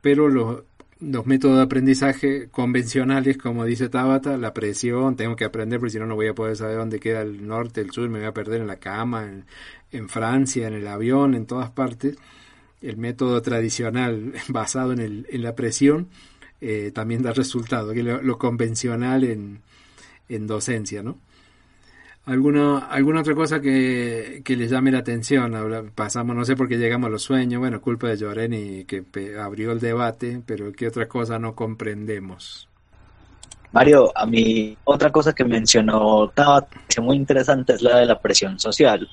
Pero 0.03 0.29
los, 0.29 0.65
los 1.03 1.27
métodos 1.27 1.57
de 1.57 1.62
aprendizaje 1.62 2.49
convencionales, 2.51 3.37
como 3.37 3.65
dice 3.65 3.88
Tabata, 3.88 4.37
la 4.37 4.55
presión, 4.55 5.17
tengo 5.17 5.35
que 5.35 5.45
aprender 5.45 5.81
porque 5.81 5.91
si 5.91 5.99
no 5.99 6.07
no 6.07 6.15
voy 6.15 6.29
a 6.29 6.35
poder 6.35 6.57
saber 6.57 6.77
dónde 6.77 7.01
queda 7.01 7.23
el 7.23 7.47
norte, 7.47 7.81
el 7.81 7.91
sur, 7.91 8.09
me 8.09 8.21
voy 8.21 8.29
a 8.29 8.35
perder 8.35 8.61
en 8.61 8.69
la 8.69 8.77
cama, 8.77 9.29
en, 9.91 10.09
Francia, 10.09 10.69
en 10.69 10.75
el 10.75 10.87
avión, 10.87 11.35
en 11.35 11.47
todas 11.47 11.71
partes. 11.71 12.17
El 12.81 12.97
método 12.99 13.43
tradicional 13.43 14.33
basado 14.49 14.93
en, 14.93 15.01
el, 15.01 15.27
en 15.31 15.43
la 15.43 15.57
presión 15.57 16.09
eh, 16.61 16.93
también 16.95 17.23
da 17.23 17.33
resultado, 17.33 17.93
que 17.93 18.03
lo, 18.03 18.23
lo 18.23 18.38
convencional 18.38 19.25
en, 19.25 19.61
en, 20.29 20.47
docencia, 20.47 21.03
¿no? 21.03 21.19
¿Alguna, 22.25 22.79
¿Alguna 22.79 23.21
otra 23.21 23.35
cosa 23.35 23.61
que, 23.61 24.43
que 24.45 24.57
les 24.57 24.71
llame 24.71 24.93
la 24.93 24.99
atención? 24.99 25.91
Pasamos, 25.95 26.37
no 26.37 26.45
sé 26.45 26.55
por 26.55 26.69
qué 26.69 26.77
llegamos 26.77 27.09
a 27.09 27.11
los 27.11 27.23
sueños, 27.23 27.59
bueno, 27.59 27.81
culpa 27.81 28.09
de 28.09 28.17
Lloreni 28.17 28.85
que 28.85 29.05
abrió 29.41 29.73
el 29.73 29.81
debate, 29.81 30.41
pero 30.47 30.71
¿qué 30.73 30.87
otra 30.87 31.09
cosa 31.09 31.41
no 31.41 31.57
comprendemos? 31.57 32.69
Mario, 33.73 34.13
a 34.15 34.27
mí 34.27 34.77
otra 34.85 35.11
cosa 35.11 35.33
que 35.33 35.45
mencionó 35.45 36.29
Tabat, 36.29 36.69
muy 37.01 37.17
interesante, 37.17 37.73
es 37.73 37.83
la 37.83 37.99
de 37.99 38.07
la 38.07 38.21
presión 38.21 38.61
social, 38.61 39.09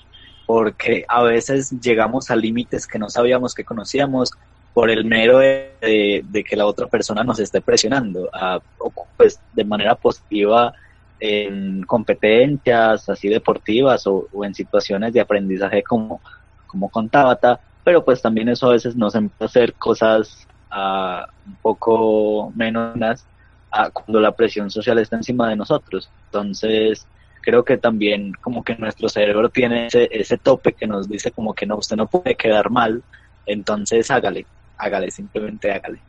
porque 0.46 1.06
a 1.08 1.24
veces 1.24 1.72
llegamos 1.82 2.30
a 2.30 2.36
límites 2.36 2.86
que 2.86 3.00
no 3.00 3.10
sabíamos 3.10 3.56
que 3.56 3.64
conocíamos 3.64 4.32
por 4.74 4.92
el 4.92 5.06
mero 5.06 5.40
de, 5.40 6.24
de, 6.24 6.44
que 6.44 6.56
la 6.56 6.68
otra 6.68 6.88
persona 6.88 7.24
nos 7.24 7.40
esté 7.40 7.62
presionando, 7.62 8.30
a, 8.34 8.60
pues 9.18 9.40
de 9.54 9.64
manera 9.64 9.96
positiva 9.96 10.74
en 11.20 11.84
competencias 11.84 13.10
así 13.10 13.28
deportivas 13.28 14.06
o, 14.08 14.28
en 14.44 14.54
situaciones 14.54 15.14
de 15.14 15.22
aprendizaje 15.22 15.84
como, 15.84 16.22
como 16.68 16.90
con 16.90 17.10
Tabata, 17.10 17.60
pero 17.84 18.04
pues 18.04 18.22
también 18.22 18.50
eso 18.50 18.68
a 18.68 18.74
veces 18.74 18.96
nos 18.96 19.16
empieza 19.16 19.44
a 19.44 19.48
hacer 19.48 19.74
cosas 19.74 20.48
uh, 20.72 21.24
un 21.48 21.56
poco 21.62 22.52
menos 22.56 22.96
uh, 22.96 23.92
cuando 23.92 24.20
la 24.20 24.32
presión 24.32 24.70
social 24.70 25.00
está 25.00 25.18
encima 25.18 25.50
de 25.50 25.56
nosotros. 25.56 26.10
Entonces, 26.26 27.08
creo 27.42 27.64
que 27.64 27.78
también 27.78 28.34
como 28.42 28.64
que 28.64 28.76
nuestro 28.76 29.10
cerebro 29.10 29.50
tiene 29.50 29.88
ese, 29.88 30.10
ese 30.12 30.38
tope 30.38 30.74
que 30.74 30.88
nos 30.88 31.10
dice 31.10 31.32
como 31.32 31.54
que 31.54 31.66
no, 31.66 31.78
usted 31.78 31.96
no 31.96 32.08
puede 32.08 32.36
quedar 32.36 32.70
mal, 32.70 33.04
entonces 33.46 34.12
hágale, 34.12 34.46
hágale, 34.78 35.12
simplemente 35.12 35.72
hágale. 35.72 36.00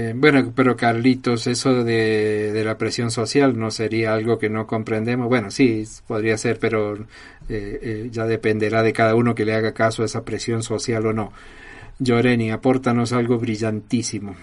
Eh, 0.00 0.14
bueno, 0.16 0.50
pero 0.56 0.78
Carlitos, 0.78 1.46
eso 1.46 1.84
de, 1.84 2.52
de, 2.52 2.64
la 2.64 2.78
presión 2.78 3.10
social 3.10 3.58
no 3.58 3.70
sería 3.70 4.14
algo 4.14 4.38
que 4.38 4.48
no 4.48 4.66
comprendemos. 4.66 5.28
Bueno, 5.28 5.50
sí, 5.50 5.86
podría 6.06 6.38
ser, 6.38 6.58
pero 6.58 6.94
eh, 6.96 7.04
eh, 7.50 8.08
ya 8.10 8.24
dependerá 8.24 8.82
de 8.82 8.94
cada 8.94 9.14
uno 9.14 9.34
que 9.34 9.44
le 9.44 9.52
haga 9.54 9.74
caso 9.74 10.02
a 10.02 10.06
esa 10.06 10.24
presión 10.24 10.62
social 10.62 11.04
o 11.04 11.12
no. 11.12 11.34
Lloreni, 11.98 12.50
apórtanos 12.50 13.12
algo 13.12 13.38
brillantísimo. 13.38 14.36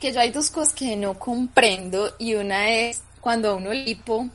Que 0.00 0.10
yo 0.10 0.20
hay 0.20 0.30
dos 0.30 0.48
cosas 0.48 0.72
que 0.72 0.96
no 0.96 1.18
comprendo 1.18 2.14
y 2.18 2.36
una 2.36 2.70
es 2.70 3.02
cuando 3.20 3.50
a 3.50 3.54
uno 3.56 3.74
lipo 3.74 4.30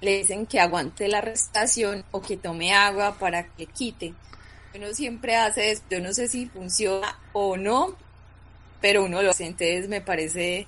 le 0.00 0.18
dicen 0.18 0.46
que 0.46 0.60
aguante 0.60 1.08
la 1.08 1.20
respiración 1.20 2.04
o 2.10 2.22
que 2.22 2.38
tome 2.38 2.72
agua 2.72 3.18
para 3.18 3.48
que 3.48 3.66
quite. 3.66 4.14
Uno 4.74 4.94
siempre 4.94 5.36
hace 5.36 5.72
esto, 5.72 5.86
yo 5.90 6.00
no 6.00 6.14
sé 6.14 6.26
si 6.26 6.46
funciona 6.46 7.18
o 7.34 7.58
no, 7.58 7.96
pero 8.80 9.04
uno 9.04 9.22
lo 9.22 9.30
hace, 9.30 9.46
entonces 9.46 9.88
me 9.88 10.00
parece 10.00 10.66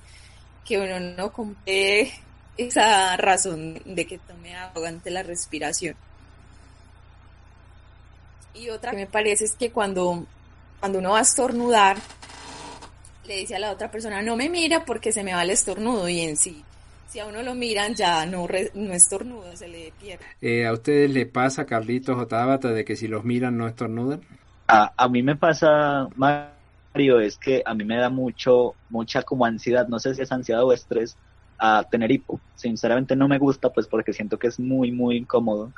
que 0.65 0.77
uno 0.77 0.99
no 0.99 1.31
cumple 1.31 2.11
esa 2.57 3.15
razón 3.17 3.81
de 3.85 4.05
que 4.05 4.17
tome 4.17 4.55
agua 4.55 4.89
ante 4.89 5.09
la 5.09 5.23
respiración. 5.23 5.95
Y 8.53 8.69
otra 8.69 8.91
que 8.91 8.97
me 8.97 9.07
parece 9.07 9.45
es 9.45 9.53
que 9.53 9.71
cuando, 9.71 10.25
cuando 10.79 10.99
uno 10.99 11.11
va 11.11 11.19
a 11.19 11.23
estornudar, 11.23 11.97
le 13.25 13.37
dice 13.37 13.55
a 13.55 13.59
la 13.59 13.71
otra 13.71 13.91
persona, 13.91 14.21
no 14.21 14.35
me 14.35 14.49
mira 14.49 14.85
porque 14.85 15.11
se 15.11 15.23
me 15.23 15.33
va 15.33 15.43
el 15.43 15.51
estornudo 15.51 16.09
y 16.09 16.21
en 16.21 16.35
sí 16.35 16.63
si 17.09 17.19
a 17.19 17.25
uno 17.25 17.41
lo 17.41 17.55
miran 17.55 17.95
ya 17.95 18.25
no, 18.25 18.45
re, 18.45 18.71
no 18.75 18.93
estornuda, 18.93 19.55
se 19.55 19.67
le 19.67 19.91
pierde. 19.99 20.23
Eh, 20.41 20.67
¿A 20.67 20.73
ustedes 20.73 21.09
le 21.09 21.25
pasa, 21.25 21.65
Carlitos 21.65 22.15
o 22.17 22.27
Tabata, 22.27 22.69
de 22.69 22.85
que 22.85 22.95
si 22.95 23.07
los 23.07 23.23
miran 23.23 23.57
no 23.57 23.67
estornudan? 23.67 24.21
A, 24.67 24.93
a 24.95 25.09
mí 25.09 25.23
me 25.23 25.35
pasa, 25.35 26.07
es 26.93 27.37
que 27.37 27.63
a 27.65 27.73
mí 27.73 27.85
me 27.85 27.97
da 27.97 28.09
mucho, 28.09 28.75
mucha 28.89 29.21
como 29.23 29.45
ansiedad, 29.45 29.87
no 29.87 29.99
sé 29.99 30.15
si 30.15 30.21
es 30.21 30.31
ansiedad 30.31 30.63
o 30.63 30.73
estrés, 30.73 31.17
a 31.57 31.83
tener 31.89 32.11
hipo. 32.11 32.39
Sinceramente 32.55 33.15
no 33.15 33.27
me 33.27 33.37
gusta, 33.37 33.69
pues 33.69 33.87
porque 33.87 34.13
siento 34.13 34.37
que 34.37 34.47
es 34.47 34.59
muy, 34.59 34.91
muy 34.91 35.17
incómodo. 35.17 35.71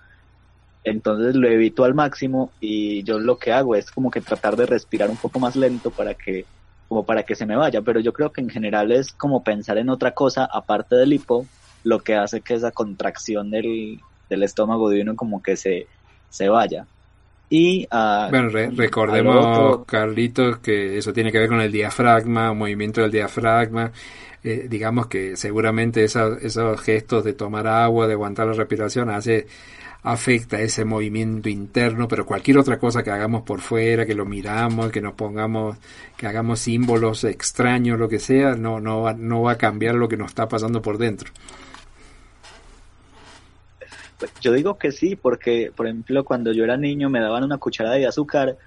Entonces 0.83 1.35
lo 1.35 1.47
evito 1.47 1.83
al 1.83 1.93
máximo 1.93 2.51
y 2.59 3.03
yo 3.03 3.19
lo 3.19 3.37
que 3.37 3.51
hago 3.51 3.75
es 3.75 3.91
como 3.91 4.09
que 4.09 4.21
tratar 4.21 4.55
de 4.55 4.65
respirar 4.65 5.09
un 5.09 5.17
poco 5.17 5.39
más 5.39 5.55
lento 5.55 5.91
para 5.91 6.13
que 6.15 6.45
como 6.87 7.05
para 7.05 7.23
que 7.23 7.35
se 7.35 7.45
me 7.45 7.55
vaya, 7.55 7.81
pero 7.81 8.01
yo 8.01 8.11
creo 8.11 8.33
que 8.33 8.41
en 8.41 8.49
general 8.49 8.91
es 8.91 9.13
como 9.13 9.45
pensar 9.45 9.77
en 9.77 9.89
otra 9.89 10.11
cosa 10.11 10.43
aparte 10.43 10.97
del 10.97 11.13
hipo, 11.13 11.45
lo 11.85 11.99
que 11.99 12.15
hace 12.15 12.41
que 12.41 12.53
esa 12.53 12.71
contracción 12.71 13.49
del, 13.49 14.01
del 14.29 14.43
estómago 14.43 14.89
de 14.89 15.01
uno 15.01 15.15
como 15.15 15.41
que 15.41 15.55
se, 15.55 15.87
se 16.29 16.49
vaya. 16.49 16.85
Y, 17.53 17.85
uh, 17.91 18.29
bueno, 18.29 18.47
re 18.47 18.71
recordemos, 18.71 19.85
Carlitos, 19.85 20.59
que 20.59 20.97
eso 20.97 21.11
tiene 21.11 21.33
que 21.33 21.37
ver 21.37 21.49
con 21.49 21.59
el 21.59 21.69
diafragma, 21.69 22.53
movimiento 22.53 23.01
del 23.01 23.11
diafragma. 23.11 23.91
Eh, 24.41 24.67
digamos 24.69 25.07
que 25.07 25.35
seguramente 25.35 26.05
esa, 26.05 26.37
esos 26.41 26.79
gestos 26.79 27.25
de 27.25 27.33
tomar 27.33 27.67
agua, 27.67 28.07
de 28.07 28.13
aguantar 28.13 28.47
la 28.47 28.53
respiración, 28.53 29.09
hace 29.09 29.47
afecta 30.03 30.61
ese 30.61 30.85
movimiento 30.85 31.49
interno, 31.49 32.07
pero 32.07 32.25
cualquier 32.25 32.57
otra 32.57 32.79
cosa 32.79 33.03
que 33.03 33.11
hagamos 33.11 33.43
por 33.43 33.59
fuera, 33.59 34.05
que 34.05 34.15
lo 34.15 34.25
miramos, 34.25 34.89
que 34.89 35.01
nos 35.01 35.13
pongamos, 35.15 35.77
que 36.15 36.27
hagamos 36.27 36.61
símbolos 36.61 37.25
extraños, 37.25 37.99
lo 37.99 38.07
que 38.07 38.19
sea, 38.19 38.55
no, 38.55 38.79
no, 38.79 39.01
va, 39.01 39.13
no 39.13 39.41
va 39.41 39.51
a 39.51 39.57
cambiar 39.57 39.95
lo 39.95 40.07
que 40.07 40.15
nos 40.15 40.29
está 40.29 40.47
pasando 40.47 40.81
por 40.81 40.97
dentro. 40.97 41.31
Yo 44.41 44.51
digo 44.51 44.77
que 44.77 44.91
sí, 44.91 45.15
porque, 45.15 45.71
por 45.75 45.87
ejemplo, 45.87 46.23
cuando 46.23 46.51
yo 46.51 46.63
era 46.63 46.77
niño 46.77 47.09
me 47.09 47.19
daban 47.19 47.43
una 47.43 47.57
cucharada 47.57 47.95
de 47.95 48.07
azúcar 48.07 48.57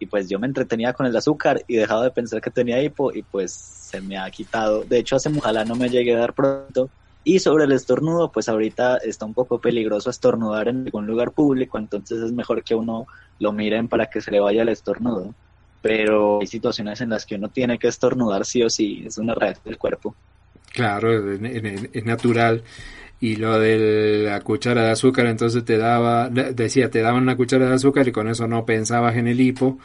y 0.00 0.06
pues 0.06 0.28
yo 0.28 0.38
me 0.38 0.46
entretenía 0.46 0.92
con 0.92 1.06
el 1.06 1.16
azúcar 1.16 1.64
y 1.66 1.76
dejaba 1.76 2.04
de 2.04 2.10
pensar 2.10 2.40
que 2.40 2.50
tenía 2.50 2.82
hipo 2.82 3.12
y 3.12 3.22
pues 3.22 3.52
se 3.52 4.00
me 4.00 4.16
ha 4.16 4.30
quitado. 4.30 4.84
De 4.84 4.98
hecho, 4.98 5.16
hace 5.16 5.28
ojalá 5.28 5.64
no 5.64 5.74
me 5.74 5.88
llegue 5.88 6.14
a 6.14 6.18
dar 6.18 6.34
pronto, 6.34 6.90
y 7.28 7.40
sobre 7.40 7.64
el 7.64 7.72
estornudo, 7.72 8.32
pues 8.32 8.48
ahorita 8.48 8.96
está 8.98 9.26
un 9.26 9.34
poco 9.34 9.60
peligroso 9.60 10.08
estornudar 10.08 10.68
en 10.68 10.84
algún 10.86 11.06
lugar 11.06 11.32
público, 11.32 11.76
entonces 11.76 12.22
es 12.22 12.32
mejor 12.32 12.64
que 12.64 12.74
uno 12.74 13.06
lo 13.38 13.52
miren 13.52 13.86
para 13.86 14.06
que 14.06 14.22
se 14.22 14.30
le 14.30 14.40
vaya 14.40 14.62
el 14.62 14.70
estornudo. 14.70 15.34
Pero 15.82 16.40
hay 16.40 16.46
situaciones 16.46 17.02
en 17.02 17.10
las 17.10 17.26
que 17.26 17.34
uno 17.34 17.50
tiene 17.50 17.78
que 17.78 17.88
estornudar 17.88 18.46
sí 18.46 18.62
o 18.62 18.70
sí, 18.70 19.02
es 19.06 19.18
una 19.18 19.34
reacción 19.34 19.64
del 19.66 19.76
cuerpo. 19.76 20.14
Claro, 20.72 21.12
es 21.32 22.04
natural. 22.06 22.62
Y 23.20 23.36
lo 23.36 23.58
de 23.58 24.24
la 24.24 24.40
cuchara 24.42 24.84
de 24.84 24.90
azúcar, 24.92 25.26
entonces 25.26 25.64
te 25.64 25.76
daba, 25.76 26.28
decía, 26.28 26.88
te 26.88 27.00
daban 27.00 27.22
una 27.22 27.36
cuchara 27.36 27.68
de 27.68 27.74
azúcar 27.74 28.06
y 28.06 28.12
con 28.12 28.28
eso 28.28 28.46
no 28.46 28.64
pensabas 28.64 29.16
en 29.16 29.26
el 29.26 29.40
hipo 29.40 29.78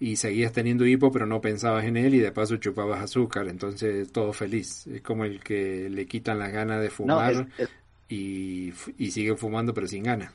y 0.00 0.16
seguías 0.16 0.52
teniendo 0.52 0.86
hipo, 0.86 1.10
pero 1.10 1.26
no 1.26 1.40
pensabas 1.40 1.84
en 1.84 1.96
él 1.96 2.14
y 2.14 2.18
de 2.18 2.30
paso 2.30 2.56
chupabas 2.56 3.02
azúcar, 3.02 3.48
entonces 3.48 4.12
todo 4.12 4.32
feliz. 4.32 4.86
Es 4.86 5.02
como 5.02 5.24
el 5.24 5.42
que 5.42 5.88
le 5.90 6.06
quitan 6.06 6.38
las 6.38 6.52
ganas 6.52 6.80
de 6.80 6.90
fumar 6.90 7.34
no, 7.34 7.40
es, 7.40 7.46
es... 7.58 7.68
Y, 8.08 8.72
y 8.96 9.10
sigue 9.10 9.34
fumando 9.36 9.74
pero 9.74 9.88
sin 9.88 10.04
ganas. 10.04 10.32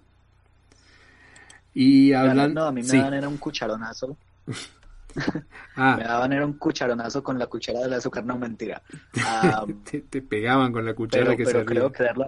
y 1.75 2.13
hablando... 2.13 2.61
No, 2.61 2.67
a 2.67 2.73
mí 2.73 2.83
me 2.83 2.89
sí. 2.89 2.99
daban 2.99 3.15
era 3.15 3.29
un 3.29 3.39
cucharonazo. 3.39 4.17
ah. 5.77 5.97
Me 5.97 6.05
daban 6.05 6.33
era 6.33 6.47
un 6.47 6.55
cucharonazo 6.55 7.23
con 7.23 7.39
la 7.39 7.47
cuchara 7.47 7.81
del 7.81 7.95
azúcar, 7.95 8.25
no 8.25 8.39
mentira. 8.39 8.83
Um, 9.39 9.83
te, 9.85 10.01
te, 10.01 10.23
pegaban 10.23 10.73
con 10.73 10.85
la 10.85 10.95
cuchara 10.95 11.25
pero, 11.27 11.37
que 11.37 11.45
pero 11.45 11.61
salía. 11.61 11.67
creo 11.67 11.93
que 11.93 12.03
darla 12.03 12.27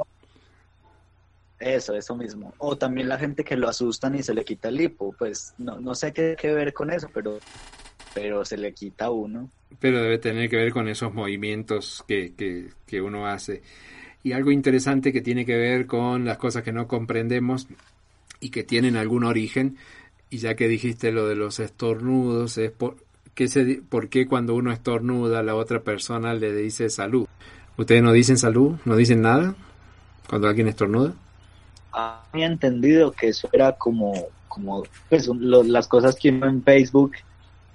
eso, 1.61 1.95
eso 1.95 2.17
mismo. 2.17 2.55
O 2.59 2.77
también 2.77 3.09
la 3.09 3.19
gente 3.19 3.45
que 3.45 3.57
lo 3.57 3.69
asustan 3.69 4.15
y 4.15 4.23
se 4.23 4.35
le 4.35 4.45
quita 4.45 4.69
el 4.69 4.81
hipo, 4.81 5.15
pues 5.17 5.55
no, 5.59 5.79
no 5.79 5.95
sé 5.95 6.13
qué, 6.13 6.35
qué 6.41 6.53
ver 6.55 6.73
con 6.73 6.91
eso, 6.91 7.09
pero, 7.13 7.39
pero 8.15 8.45
se 8.45 8.57
le 8.57 8.73
quita 8.73 9.07
a 9.07 9.11
uno. 9.11 9.51
Pero 9.79 10.03
debe 10.03 10.19
tener 10.19 10.49
que 10.49 10.57
ver 10.57 10.73
con 10.73 10.89
esos 10.89 11.13
movimientos 11.13 12.03
que, 12.09 12.35
que, 12.35 12.71
que 12.87 13.01
uno 13.03 13.27
hace. 13.27 13.63
Y 14.23 14.33
algo 14.33 14.51
interesante 14.51 15.13
que 15.13 15.21
tiene 15.21 15.45
que 15.45 15.57
ver 15.57 15.87
con 15.87 16.25
las 16.25 16.39
cosas 16.39 16.63
que 16.63 16.73
no 16.73 16.89
comprendemos 16.89 17.69
y 18.41 18.51
que 18.51 18.65
tienen 18.65 18.97
algún 18.97 19.25
origen, 19.25 19.77
y 20.31 20.39
ya 20.39 20.55
que 20.57 20.69
dijiste 20.69 21.13
lo 21.13 21.27
de 21.29 21.35
los 21.37 21.61
estornudos, 21.61 22.59
es 22.59 22.71
por, 22.73 22.97
¿qué 23.35 23.49
se, 23.49 23.83
¿por 23.89 24.09
qué 24.09 24.27
cuando 24.27 24.55
uno 24.55 24.73
estornuda 24.73 25.43
la 25.43 25.55
otra 25.57 25.83
persona 25.83 26.35
le 26.35 26.53
dice 26.55 26.91
salud? 26.91 27.27
¿Ustedes 27.77 28.03
no 28.03 28.13
dicen 28.13 28.39
salud? 28.39 28.77
¿No 28.85 28.97
dicen 28.97 29.23
nada 29.23 29.57
cuando 30.29 30.49
alguien 30.49 30.69
estornuda? 30.69 31.15
Había 31.93 32.47
entendido 32.47 33.13
que 33.13 33.29
eso 33.29 33.49
era 33.53 33.73
como, 33.77 34.29
como 34.49 34.85
pues, 35.09 35.27
lo- 35.29 35.63
las 35.65 35.89
cosas 35.89 36.17
que 36.21 36.31
uno 36.31 36.47
en 36.49 36.63
Facebook, 36.63 37.13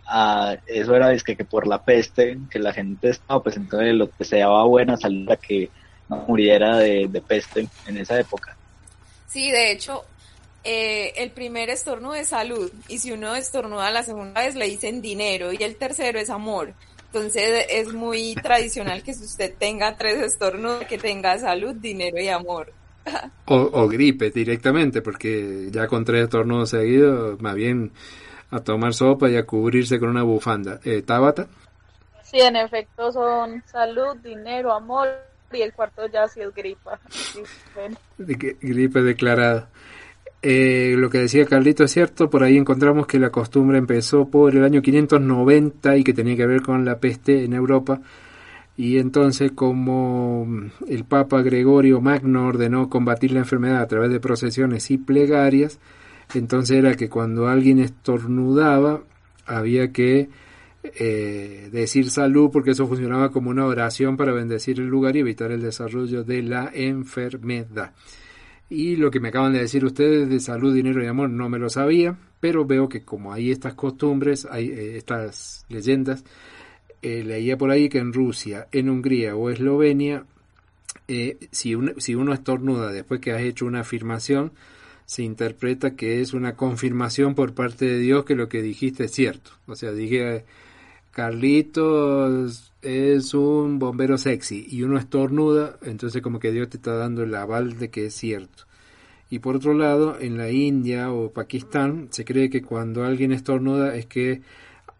ah, 0.05 0.57
eso 0.67 0.95
era 0.95 1.13
es 1.13 1.23
que, 1.23 1.37
que 1.37 1.45
por 1.45 1.67
la 1.67 1.83
peste, 1.85 2.39
que 2.49 2.59
la 2.59 2.73
gente 2.73 3.09
estaba, 3.09 3.43
pues 3.43 3.57
entonces 3.57 3.93
lo 3.95 4.11
que 4.11 4.25
se 4.25 4.39
daba 4.39 4.65
buena 4.65 4.97
salud 4.97 5.29
a 5.31 5.37
que 5.37 5.73
no 6.09 6.25
muriera 6.27 6.77
de, 6.79 7.07
de 7.09 7.21
peste 7.21 7.71
en 7.85 7.97
esa 7.97 8.19
época. 8.19 8.57
Sí, 9.25 9.51
de 9.51 9.71
hecho, 9.71 10.14
eh, 10.65 11.13
el 11.17 11.31
primer 11.31 11.69
estornudo 11.69 12.15
es 12.15 12.29
salud 12.29 12.71
y 12.87 12.97
si 12.97 13.11
uno 13.11 13.35
estornuda 13.35 13.91
la 13.91 14.03
segunda 14.03 14.41
vez 14.41 14.55
le 14.55 14.65
dicen 14.65 15.01
dinero 15.01 15.53
y 15.53 15.63
el 15.63 15.75
tercero 15.75 16.19
es 16.19 16.29
amor. 16.29 16.73
Entonces 17.05 17.67
es 17.69 17.93
muy 17.93 18.35
tradicional 18.35 19.03
que 19.03 19.13
si 19.13 19.23
usted 19.23 19.53
tenga 19.57 19.95
tres 19.95 20.21
estornudos, 20.21 20.83
que 20.85 20.97
tenga 20.97 21.37
salud, 21.37 21.75
dinero 21.75 22.19
y 22.19 22.29
amor. 22.29 22.73
O, 23.47 23.55
o 23.57 23.87
gripe 23.87 24.31
directamente, 24.31 25.03
porque 25.03 25.69
ya 25.69 25.85
con 25.85 26.03
tres 26.03 26.23
estornudos 26.23 26.71
seguidos, 26.71 27.39
más 27.39 27.53
bien 27.53 27.91
a 28.49 28.59
tomar 28.61 28.95
sopa 28.95 29.29
y 29.29 29.37
a 29.37 29.45
cubrirse 29.45 29.99
con 29.99 30.09
una 30.09 30.23
bufanda. 30.23 30.79
Eh, 30.83 31.03
¿Tabata? 31.03 31.47
Sí, 32.23 32.39
en 32.39 32.55
efecto 32.55 33.11
son 33.11 33.63
salud, 33.67 34.17
dinero, 34.17 34.73
amor 34.73 35.07
y 35.51 35.61
el 35.61 35.73
cuarto 35.73 36.07
ya 36.07 36.27
sí 36.27 36.41
es 36.41 36.53
gripa. 36.53 36.99
Gripe 38.17 39.01
declarada. 39.01 39.69
Eh, 40.47 40.93
lo 40.95 41.09
que 41.09 41.17
decía 41.17 41.47
Carlito 41.47 41.83
es 41.83 41.91
cierto, 41.91 42.29
por 42.29 42.43
ahí 42.43 42.55
encontramos 42.55 43.07
que 43.07 43.17
la 43.17 43.31
costumbre 43.31 43.79
empezó 43.79 44.29
por 44.29 44.55
el 44.55 44.63
año 44.63 44.83
590 44.83 45.97
y 45.97 46.03
que 46.03 46.13
tenía 46.13 46.35
que 46.35 46.45
ver 46.45 46.61
con 46.61 46.85
la 46.85 46.99
peste 46.99 47.45
en 47.45 47.53
Europa. 47.53 47.99
Y 48.77 48.99
entonces 48.99 49.53
como 49.53 50.45
el 50.87 51.03
Papa 51.05 51.41
Gregorio 51.41 51.99
Magno 51.99 52.45
ordenó 52.45 52.91
combatir 52.91 53.31
la 53.31 53.39
enfermedad 53.39 53.81
a 53.81 53.87
través 53.87 54.11
de 54.11 54.19
procesiones 54.19 54.91
y 54.91 54.99
plegarias, 54.99 55.79
entonces 56.35 56.77
era 56.77 56.93
que 56.93 57.09
cuando 57.09 57.47
alguien 57.47 57.79
estornudaba 57.79 59.01
había 59.47 59.91
que 59.91 60.29
eh, 60.83 61.69
decir 61.71 62.11
salud 62.11 62.51
porque 62.53 62.71
eso 62.71 62.85
funcionaba 62.85 63.31
como 63.31 63.49
una 63.49 63.65
oración 63.65 64.15
para 64.15 64.31
bendecir 64.31 64.79
el 64.79 64.89
lugar 64.89 65.15
y 65.15 65.21
evitar 65.21 65.51
el 65.51 65.63
desarrollo 65.63 66.23
de 66.23 66.43
la 66.43 66.69
enfermedad. 66.71 67.93
Y 68.69 68.95
lo 68.95 69.11
que 69.11 69.19
me 69.19 69.27
acaban 69.29 69.53
de 69.53 69.59
decir 69.59 69.85
ustedes 69.85 70.27
de 70.27 70.39
salud, 70.39 70.73
dinero 70.73 71.03
y 71.03 71.07
amor 71.07 71.29
no 71.29 71.49
me 71.49 71.59
lo 71.59 71.69
sabía, 71.69 72.17
pero 72.39 72.65
veo 72.65 72.89
que 72.89 73.03
como 73.03 73.31
hay 73.31 73.51
estas 73.51 73.75
costumbres, 73.75 74.47
hay 74.49 74.69
eh, 74.69 74.97
estas 74.97 75.65
leyendas, 75.69 76.23
eh, 77.03 77.23
leía 77.23 77.57
por 77.57 77.69
ahí 77.69 77.89
que 77.89 77.99
en 77.99 78.11
Rusia, 78.13 78.67
en 78.71 78.89
Hungría 78.89 79.35
o 79.35 79.49
Eslovenia, 79.51 80.25
eh, 81.07 81.37
si, 81.51 81.75
un- 81.75 81.93
si 81.99 82.15
uno 82.15 82.33
estornuda 82.33 82.91
después 82.91 83.19
que 83.21 83.31
has 83.33 83.41
hecho 83.41 83.65
una 83.67 83.81
afirmación, 83.81 84.53
se 85.05 85.21
interpreta 85.21 85.95
que 85.95 86.21
es 86.21 86.33
una 86.33 86.55
confirmación 86.55 87.35
por 87.35 87.53
parte 87.53 87.85
de 87.85 87.99
Dios 87.99 88.25
que 88.25 88.33
lo 88.35 88.49
que 88.49 88.63
dijiste 88.63 89.03
es 89.05 89.11
cierto. 89.11 89.51
O 89.67 89.75
sea, 89.75 89.91
dije, 89.91 90.45
Carlitos 91.15 92.73
es 92.81 93.33
un 93.33 93.79
bombero 93.79 94.17
sexy 94.17 94.67
y 94.69 94.83
uno 94.83 94.97
estornuda, 94.97 95.77
entonces 95.83 96.21
como 96.21 96.39
que 96.39 96.51
Dios 96.51 96.67
te 96.67 96.75
está 96.75 96.93
dando 96.95 97.23
el 97.23 97.33
aval 97.35 97.79
de 97.79 97.89
que 97.89 98.07
es 98.07 98.13
cierto. 98.13 98.65
Y 99.29 99.39
por 99.39 99.55
otro 99.55 99.73
lado, 99.73 100.17
en 100.19 100.37
la 100.37 100.51
India 100.51 101.13
o 101.13 101.31
Pakistán 101.31 102.09
se 102.11 102.25
cree 102.25 102.49
que 102.49 102.63
cuando 102.63 103.05
alguien 103.05 103.31
estornuda 103.31 103.95
es 103.95 104.07
que 104.07 104.41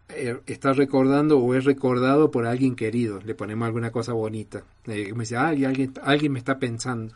eh, 0.08 0.38
está 0.46 0.72
recordando 0.72 1.38
o 1.38 1.54
es 1.54 1.66
recordado 1.66 2.30
por 2.30 2.46
alguien 2.46 2.76
querido. 2.76 3.20
Le 3.20 3.34
ponemos 3.34 3.66
alguna 3.66 3.90
cosa 3.92 4.14
bonita. 4.14 4.62
Eh, 4.86 5.12
me 5.12 5.24
dice, 5.24 5.36
"Ay, 5.36 5.66
alguien, 5.66 5.92
alguien 6.02 6.32
me 6.32 6.38
está 6.38 6.58
pensando. 6.58 7.14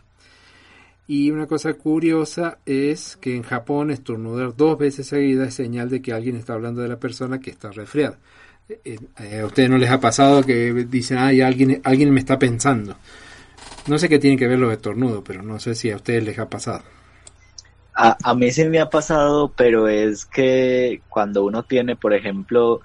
Y 1.07 1.31
una 1.31 1.47
cosa 1.47 1.73
curiosa 1.73 2.59
es 2.67 3.17
que 3.17 3.35
en 3.35 3.45
Japón 3.45 3.91
estornudar 3.91 4.55
dos 4.55 4.77
veces 4.79 5.07
seguidas 5.07 5.49
es 5.49 5.55
señal 5.55 5.89
de 5.89 6.03
que 6.03 6.13
alguien 6.13 6.37
está 6.37 6.53
hablando 6.53 6.83
de 6.83 6.89
la 6.89 7.01
persona 7.01 7.41
que 7.41 7.51
está 7.51 7.71
resfriada. 7.71 8.19
Eh, 8.85 8.99
eh, 9.19 9.41
¿A 9.41 9.47
ustedes 9.47 9.69
no 9.69 9.79
les 9.79 9.91
ha 9.91 9.99
pasado 9.99 10.45
que 10.45 10.73
dicen, 10.89 11.19
ay, 11.19 11.41
alguien, 11.41 11.81
alguien 11.83 12.13
me 12.13 12.21
está 12.21 12.39
pensando? 12.39 12.95
No 13.89 13.99
sé 13.99 14.09
qué 14.09 14.21
tienen 14.21 14.39
que 14.39 14.47
ver 14.47 14.61
los 14.61 14.73
estornudos, 14.73 15.25
pero 15.27 15.43
no 15.43 15.59
sé 15.59 15.75
si 15.75 15.91
a 15.91 15.97
ustedes 15.97 16.23
les 16.23 16.39
ha 16.39 16.49
pasado. 16.49 16.83
A, 17.95 18.17
a 18.23 18.35
mí 18.35 18.51
sí 18.53 18.65
me 18.67 18.79
ha 18.79 18.89
pasado, 18.89 19.53
pero 19.57 19.89
es 19.89 20.25
que 20.25 21.03
cuando 21.09 21.45
uno 21.45 21.65
tiene, 21.65 21.97
por 21.97 22.15
ejemplo, 22.15 22.81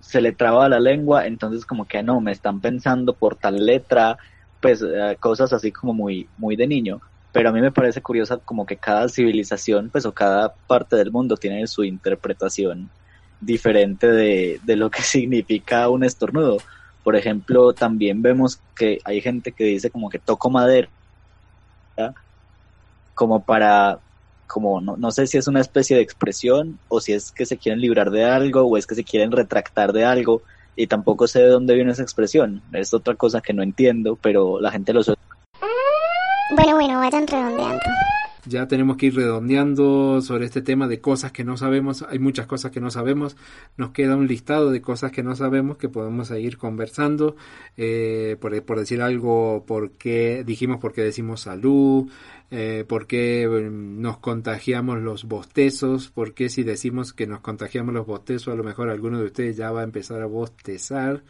se 0.00 0.20
le 0.20 0.32
traba 0.32 0.68
la 0.68 0.78
lengua, 0.78 1.26
entonces 1.26 1.66
como 1.66 1.86
que 1.86 2.02
no, 2.02 2.20
me 2.20 2.30
están 2.30 2.60
pensando 2.60 3.14
por 3.14 3.34
tal 3.34 3.66
letra, 3.66 4.16
pues 4.60 4.82
eh, 4.82 5.16
cosas 5.18 5.52
así 5.52 5.72
como 5.72 5.92
muy, 5.92 6.28
muy 6.38 6.54
de 6.54 6.68
niño. 6.68 7.00
Pero 7.32 7.48
a 7.48 7.52
mí 7.52 7.60
me 7.60 7.72
parece 7.72 8.00
curiosa 8.00 8.36
como 8.36 8.64
que 8.64 8.76
cada 8.76 9.08
civilización, 9.08 9.90
pues 9.90 10.06
o 10.06 10.12
cada 10.12 10.54
parte 10.54 10.94
del 10.94 11.10
mundo 11.10 11.36
tiene 11.36 11.66
su 11.66 11.82
interpretación 11.82 12.90
diferente 13.44 14.06
de, 14.06 14.60
de 14.62 14.76
lo 14.76 14.90
que 14.90 15.02
significa 15.02 15.88
un 15.88 16.04
estornudo. 16.04 16.58
Por 17.02 17.16
ejemplo, 17.16 17.74
también 17.74 18.22
vemos 18.22 18.60
que 18.74 18.98
hay 19.04 19.20
gente 19.20 19.52
que 19.52 19.64
dice 19.64 19.90
como 19.90 20.08
que 20.08 20.18
toco 20.18 20.48
madera, 20.48 20.88
como 23.14 23.44
para, 23.44 23.98
como 24.46 24.80
no, 24.80 24.96
no 24.96 25.10
sé 25.10 25.26
si 25.26 25.36
es 25.36 25.46
una 25.46 25.60
especie 25.60 25.96
de 25.96 26.02
expresión 26.02 26.78
o 26.88 27.00
si 27.00 27.12
es 27.12 27.30
que 27.30 27.46
se 27.46 27.58
quieren 27.58 27.80
librar 27.80 28.10
de 28.10 28.24
algo 28.24 28.62
o 28.62 28.76
es 28.76 28.86
que 28.86 28.94
se 28.94 29.04
quieren 29.04 29.32
retractar 29.32 29.92
de 29.92 30.04
algo 30.04 30.42
y 30.76 30.86
tampoco 30.86 31.28
sé 31.28 31.40
de 31.40 31.48
dónde 31.48 31.74
viene 31.74 31.92
esa 31.92 32.02
expresión. 32.02 32.62
Es 32.72 32.94
otra 32.94 33.14
cosa 33.14 33.40
que 33.40 33.52
no 33.52 33.62
entiendo, 33.62 34.16
pero 34.20 34.60
la 34.60 34.70
gente 34.70 34.92
lo 34.92 35.02
suele 35.02 35.20
Bueno, 36.56 36.74
bueno, 36.74 36.98
vayan 36.98 37.26
redondeando. 37.26 37.80
Ya 38.46 38.68
tenemos 38.68 38.96
que 38.96 39.06
ir 39.06 39.14
redondeando 39.14 40.20
sobre 40.20 40.44
este 40.44 40.60
tema 40.60 40.86
de 40.86 41.00
cosas 41.00 41.32
que 41.32 41.44
no 41.44 41.56
sabemos. 41.56 42.04
Hay 42.08 42.18
muchas 42.18 42.46
cosas 42.46 42.70
que 42.70 42.80
no 42.80 42.90
sabemos. 42.90 43.36
Nos 43.76 43.90
queda 43.90 44.16
un 44.16 44.26
listado 44.26 44.70
de 44.70 44.82
cosas 44.82 45.12
que 45.12 45.22
no 45.22 45.34
sabemos 45.34 45.78
que 45.78 45.88
podemos 45.88 46.28
seguir 46.28 46.58
conversando. 46.58 47.36
Eh, 47.76 48.36
por, 48.40 48.62
por 48.64 48.78
decir 48.78 49.00
algo, 49.00 49.64
por 49.66 49.92
qué 49.92 50.44
dijimos 50.44 50.78
por 50.78 50.92
qué 50.92 51.02
decimos 51.02 51.40
salud, 51.40 52.10
eh, 52.50 52.84
por 52.86 53.06
qué 53.06 53.44
eh, 53.44 53.70
nos 53.70 54.18
contagiamos 54.18 55.00
los 55.00 55.24
bostezos, 55.24 56.08
por 56.10 56.34
qué 56.34 56.48
si 56.50 56.62
decimos 56.62 57.12
que 57.12 57.26
nos 57.26 57.40
contagiamos 57.40 57.94
los 57.94 58.06
bostezos, 58.06 58.52
a 58.52 58.56
lo 58.56 58.64
mejor 58.64 58.90
alguno 58.90 59.18
de 59.18 59.26
ustedes 59.26 59.56
ya 59.56 59.70
va 59.70 59.80
a 59.80 59.84
empezar 59.84 60.22
a 60.22 60.26
bostezar 60.26 61.22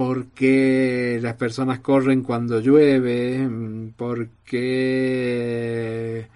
por 0.00 0.28
qué 0.28 1.18
las 1.20 1.34
personas 1.34 1.80
corren 1.80 2.22
cuando 2.22 2.58
llueve, 2.58 3.46
por 3.98 4.28
qué 4.46 6.26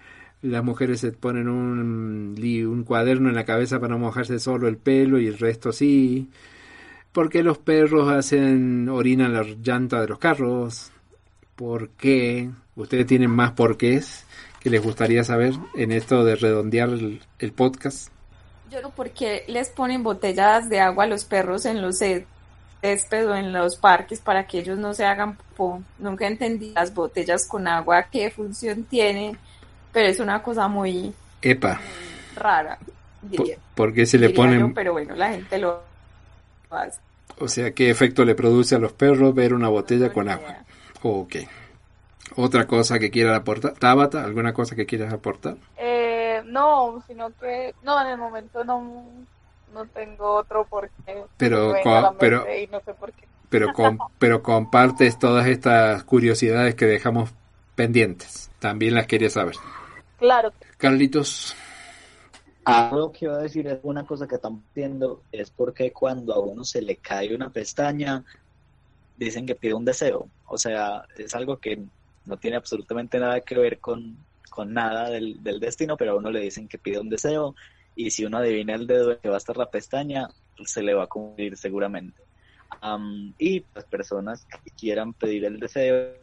las 0.43 0.63
mujeres 0.63 0.99
se 0.99 1.11
ponen 1.13 1.49
un, 1.49 2.83
cuaderno 2.85 3.29
en 3.29 3.33
la 3.33 3.43
cabeza 3.43 3.79
para 3.79 3.97
mojarse 3.97 4.39
solo 4.39 4.67
el 4.67 4.77
pelo 4.77 5.19
y 5.19 5.25
el 5.25 5.39
resto 5.39 5.71
sí, 5.71 6.29
por 7.11 7.27
qué 7.31 7.41
los 7.41 7.57
perros 7.57 8.07
hacen 8.11 8.87
orina 8.87 9.25
en 9.25 9.33
la 9.33 9.41
llanta 9.41 9.99
de 9.99 10.09
los 10.09 10.19
carros, 10.19 10.91
por 11.55 11.89
qué, 11.89 12.51
ustedes 12.75 13.07
tienen 13.07 13.31
más 13.31 13.53
porqués 13.53 14.27
que 14.59 14.69
les 14.69 14.83
gustaría 14.83 15.23
saber 15.23 15.55
en 15.73 15.91
esto 15.91 16.23
de 16.23 16.35
redondear 16.35 16.89
el, 16.89 17.51
podcast. 17.53 18.11
Yo 18.69 18.79
no 18.83 18.91
por 18.91 19.09
qué 19.09 19.43
les 19.47 19.69
ponen 19.69 20.03
botellas 20.03 20.69
de 20.69 20.81
agua 20.81 21.05
a 21.05 21.07
los 21.07 21.25
perros 21.25 21.65
en 21.65 21.81
los 21.81 22.03
césped 22.81 23.27
o 23.29 23.35
en 23.35 23.51
los 23.53 23.75
parques 23.77 24.19
para 24.19 24.45
que 24.47 24.59
ellos 24.59 24.77
no 24.77 24.93
se 24.93 25.05
hagan 25.05 25.35
popó. 25.35 25.81
Nunca 25.99 26.27
entendí 26.27 26.71
las 26.73 26.93
botellas 26.93 27.47
con 27.47 27.67
agua 27.67 28.03
qué 28.11 28.29
función 28.31 28.83
tienen, 28.83 29.37
pero 29.91 30.07
es 30.07 30.19
una 30.19 30.41
cosa 30.43 30.67
muy 30.67 31.13
Epa, 31.41 31.79
rara. 32.35 32.77
¿por, 32.79 33.29
diría- 33.29 33.57
por 33.75 33.93
qué 33.93 34.05
se 34.05 34.17
le 34.17 34.29
ponen 34.29 34.59
yo, 34.59 34.73
pero 34.73 34.93
bueno, 34.93 35.15
la 35.15 35.29
gente 35.29 35.57
lo 35.57 35.81
hace. 36.69 36.99
O 37.39 37.47
sea, 37.47 37.71
¿qué 37.71 37.89
efecto 37.89 38.23
le 38.23 38.35
produce 38.35 38.75
a 38.75 38.79
los 38.79 38.93
perros 38.93 39.33
ver 39.35 39.53
una 39.53 39.67
botella 39.67 40.07
No 40.07 40.13
con 40.13 40.29
agua? 40.29 40.57
Ok. 41.01 41.35
¿Otra 42.37 42.65
cosa 42.67 42.97
que 42.99 43.11
quieras 43.11 43.37
aportar? 43.37 43.73
Tabata, 43.73 44.23
¿alguna 44.23 44.53
cosa 44.53 44.75
que 44.75 44.85
quieras 44.85 45.11
aportar? 45.13 45.55
Eh, 45.77 46.41
no, 46.45 47.03
sino 47.07 47.29
que 47.39 47.73
no, 47.83 48.01
en 48.01 48.07
el 48.07 48.17
momento 48.17 48.63
no, 48.63 49.03
no 49.75 49.85
tengo 49.87 50.33
otro 50.35 50.65
porqué. 50.65 51.23
Pero 51.37 51.75
pero- 52.17 52.45
y 52.57 52.67
no 52.67 52.79
sé 52.81 52.93
por 52.93 53.11
qué. 53.13 53.27
Pero, 53.49 53.73
com- 53.73 53.97
pero 54.19 54.41
compartes 54.41 55.19
todas 55.19 55.45
estas 55.47 56.03
curiosidades 56.03 56.73
que 56.75 56.85
dejamos 56.85 57.29
pendientes. 57.75 58.49
También 58.59 58.95
las 58.95 59.05
quería 59.05 59.29
saber. 59.29 59.55
Claro, 60.17 60.51
Carlitos, 60.77 61.55
Algo 62.63 63.11
que 63.11 63.25
iba 63.25 63.35
a 63.35 63.39
decir 63.43 63.67
es 63.67 63.79
una 63.83 64.05
cosa 64.05 64.27
que 64.27 64.35
estamos 64.35 64.61
viendo 64.73 65.21
es 65.31 65.51
porque 65.51 65.91
cuando 65.91 66.33
a 66.33 66.39
uno 66.39 66.63
se 66.63 66.81
le 66.81 66.95
cae 66.95 67.35
una 67.35 67.49
pestaña, 67.51 68.23
dicen 69.17 69.45
que 69.45 69.53
pide 69.55 69.73
un 69.75 69.85
deseo. 69.85 70.27
O 70.47 70.57
sea, 70.57 71.03
es 71.17 71.35
algo 71.35 71.57
que 71.57 71.79
no 72.25 72.37
tiene 72.37 72.57
absolutamente 72.57 73.19
nada 73.19 73.41
que 73.41 73.55
ver 73.55 73.79
con, 73.79 74.17
con 74.49 74.73
nada 74.73 75.09
del, 75.11 75.43
del 75.43 75.59
destino, 75.59 75.95
pero 75.95 76.13
a 76.13 76.15
uno 76.15 76.31
le 76.31 76.39
dicen 76.39 76.67
que 76.67 76.79
pide 76.79 76.99
un 76.99 77.09
deseo. 77.09 77.55
Y 77.95 78.11
si 78.11 78.25
uno 78.25 78.37
adivina 78.37 78.75
el 78.75 78.87
dedo 78.87 79.09
de 79.09 79.17
que 79.17 79.29
va 79.29 79.35
a 79.35 79.37
estar 79.37 79.57
la 79.57 79.69
pestaña, 79.69 80.27
se 80.65 80.83
le 80.83 80.93
va 80.93 81.03
a 81.03 81.07
cumplir 81.07 81.57
seguramente. 81.57 82.21
y 83.39 83.63
las 83.73 83.85
personas 83.85 84.45
que 84.45 84.71
quieran 84.71 85.13
pedir 85.13 85.45
el 85.45 85.59
deseo 85.59 86.13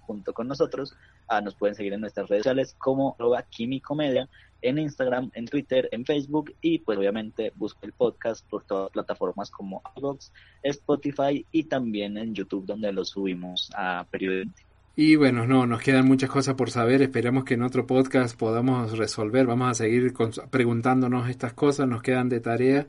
junto 0.00 0.32
con 0.32 0.48
nosotros, 0.48 0.94
ah, 1.28 1.40
nos 1.40 1.54
pueden 1.54 1.74
seguir 1.74 1.92
en 1.92 2.00
nuestras 2.00 2.28
redes 2.28 2.44
sociales 2.44 2.74
como 2.78 3.16
Quimicomedia, 3.50 4.28
en 4.62 4.78
Instagram, 4.78 5.30
en 5.34 5.46
Twitter, 5.46 5.88
en 5.92 6.04
Facebook 6.04 6.54
y 6.60 6.78
pues 6.78 6.98
obviamente 6.98 7.52
busca 7.56 7.80
el 7.86 7.92
podcast 7.92 8.48
por 8.48 8.64
todas 8.64 8.84
las 8.84 8.92
plataformas 8.92 9.50
como 9.50 9.82
iVoox, 9.96 10.32
Spotify 10.62 11.46
y 11.52 11.64
también 11.64 12.16
en 12.16 12.34
YouTube 12.34 12.66
donde 12.66 12.92
lo 12.92 13.04
subimos 13.04 13.70
a 13.74 14.06
periódicamente. 14.10 14.65
Y 14.98 15.16
bueno, 15.16 15.46
no, 15.46 15.66
nos 15.66 15.82
quedan 15.82 16.06
muchas 16.06 16.30
cosas 16.30 16.54
por 16.54 16.70
saber. 16.70 17.02
Esperamos 17.02 17.44
que 17.44 17.52
en 17.54 17.62
otro 17.62 17.86
podcast 17.86 18.34
podamos 18.34 18.96
resolver. 18.96 19.44
Vamos 19.44 19.70
a 19.70 19.74
seguir 19.74 20.14
preguntándonos 20.50 21.28
estas 21.28 21.52
cosas. 21.52 21.86
Nos 21.86 22.02
quedan 22.02 22.30
de 22.30 22.40
tarea 22.40 22.86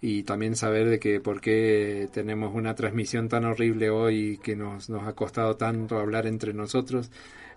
y 0.00 0.22
también 0.22 0.56
saber 0.56 0.88
de 0.88 0.98
que 0.98 1.20
por 1.20 1.42
qué 1.42 2.08
tenemos 2.10 2.54
una 2.54 2.74
transmisión 2.74 3.28
tan 3.28 3.44
horrible 3.44 3.90
hoy 3.90 4.40
que 4.42 4.56
nos, 4.56 4.88
nos 4.88 5.06
ha 5.06 5.12
costado 5.12 5.56
tanto 5.56 5.98
hablar 5.98 6.26
entre 6.26 6.54
nosotros. 6.54 7.10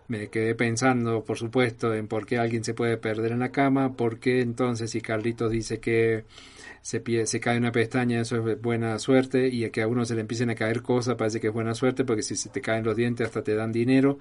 Me 0.08 0.30
quedé 0.30 0.54
pensando, 0.54 1.24
por 1.24 1.38
supuesto, 1.38 1.94
en 1.94 2.08
por 2.08 2.26
qué 2.26 2.38
alguien 2.38 2.64
se 2.64 2.74
puede 2.74 2.98
perder 2.98 3.32
en 3.32 3.40
la 3.40 3.52
cama, 3.52 3.94
por 3.94 4.20
qué 4.20 4.42
entonces 4.42 4.92
si 4.92 5.02
Carlitos 5.02 5.52
dice 5.52 5.80
que 5.80 6.26
se, 6.84 7.26
se 7.26 7.40
cae 7.40 7.58
una 7.58 7.72
pestaña, 7.72 8.22
eso 8.22 8.48
es 8.48 8.62
buena 8.62 9.00
suerte, 9.00 9.48
y 9.48 9.66
a 9.66 9.72
que 9.72 9.82
a 9.82 9.88
uno 9.88 10.06
se 10.06 10.14
le 10.14 10.22
empiecen 10.22 10.52
a 10.52 10.56
caer 10.56 10.84
cosas, 10.84 11.16
parece 11.16 11.40
que 11.40 11.48
es 11.48 11.54
buena 11.54 11.74
suerte, 11.74 12.06
porque 12.06 12.22
si 12.22 12.36
se 12.36 12.50
te 12.50 12.62
caen 12.62 12.86
los 12.86 12.96
dientes 12.96 13.26
hasta 13.26 13.44
te 13.44 13.56
dan 13.56 13.72
dinero, 13.72 14.20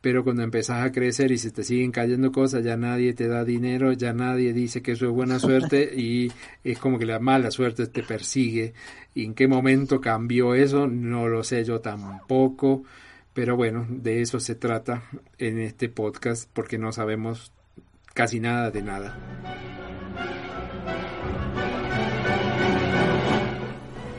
pero 0.00 0.24
cuando 0.24 0.42
empezás 0.42 0.82
a 0.82 0.92
crecer 0.92 1.30
y 1.30 1.36
se 1.36 1.50
te 1.50 1.62
siguen 1.62 1.92
cayendo 1.92 2.32
cosas, 2.32 2.64
ya 2.64 2.78
nadie 2.78 3.12
te 3.12 3.28
da 3.28 3.44
dinero, 3.44 3.92
ya 3.92 4.14
nadie 4.14 4.54
dice 4.54 4.80
que 4.80 4.92
eso 4.92 5.04
es 5.06 5.12
buena 5.12 5.38
suerte, 5.38 5.92
y 5.94 6.32
es 6.64 6.78
como 6.78 6.98
que 6.98 7.04
la 7.04 7.18
mala 7.18 7.50
suerte 7.50 7.86
te 7.86 8.02
persigue. 8.02 8.72
¿Y 9.14 9.26
en 9.26 9.34
qué 9.34 9.46
momento 9.46 10.00
cambió 10.00 10.54
eso? 10.54 10.86
No 10.86 11.28
lo 11.28 11.44
sé 11.44 11.64
yo 11.64 11.80
tampoco, 11.80 12.84
pero 13.32 13.56
bueno, 13.56 13.86
de 13.88 14.22
eso 14.22 14.40
se 14.40 14.54
trata 14.54 15.04
en 15.38 15.58
este 15.58 15.88
podcast, 15.88 16.48
porque 16.52 16.78
no 16.78 16.92
sabemos 16.92 17.52
casi 18.14 18.40
nada 18.40 18.70
de 18.70 18.82
nada. 18.82 19.16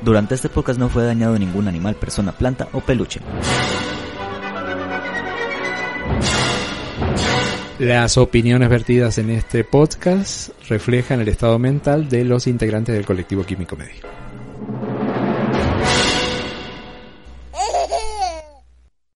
Durante 0.04 0.34
este 0.34 0.50
podcast 0.50 0.80
no 0.80 0.90
fue 0.90 1.06
dañado 1.06 1.38
ningún 1.38 1.68
animal, 1.68 1.96
persona, 1.96 2.32
planta 2.32 2.68
o 2.74 2.82
peluche. 2.82 3.20
Las 7.78 8.18
opiniones 8.18 8.70
vertidas 8.70 9.18
en 9.18 9.32
este 9.32 9.64
podcast 9.64 10.50
reflejan 10.70 11.20
el 11.20 11.28
estado 11.28 11.58
mental 11.58 12.10
de 12.10 12.24
los 12.24 12.46
integrantes 12.48 12.94
del 12.94 13.06
colectivo 13.06 13.44
Químico 13.44 13.76
Medio. 13.76 14.21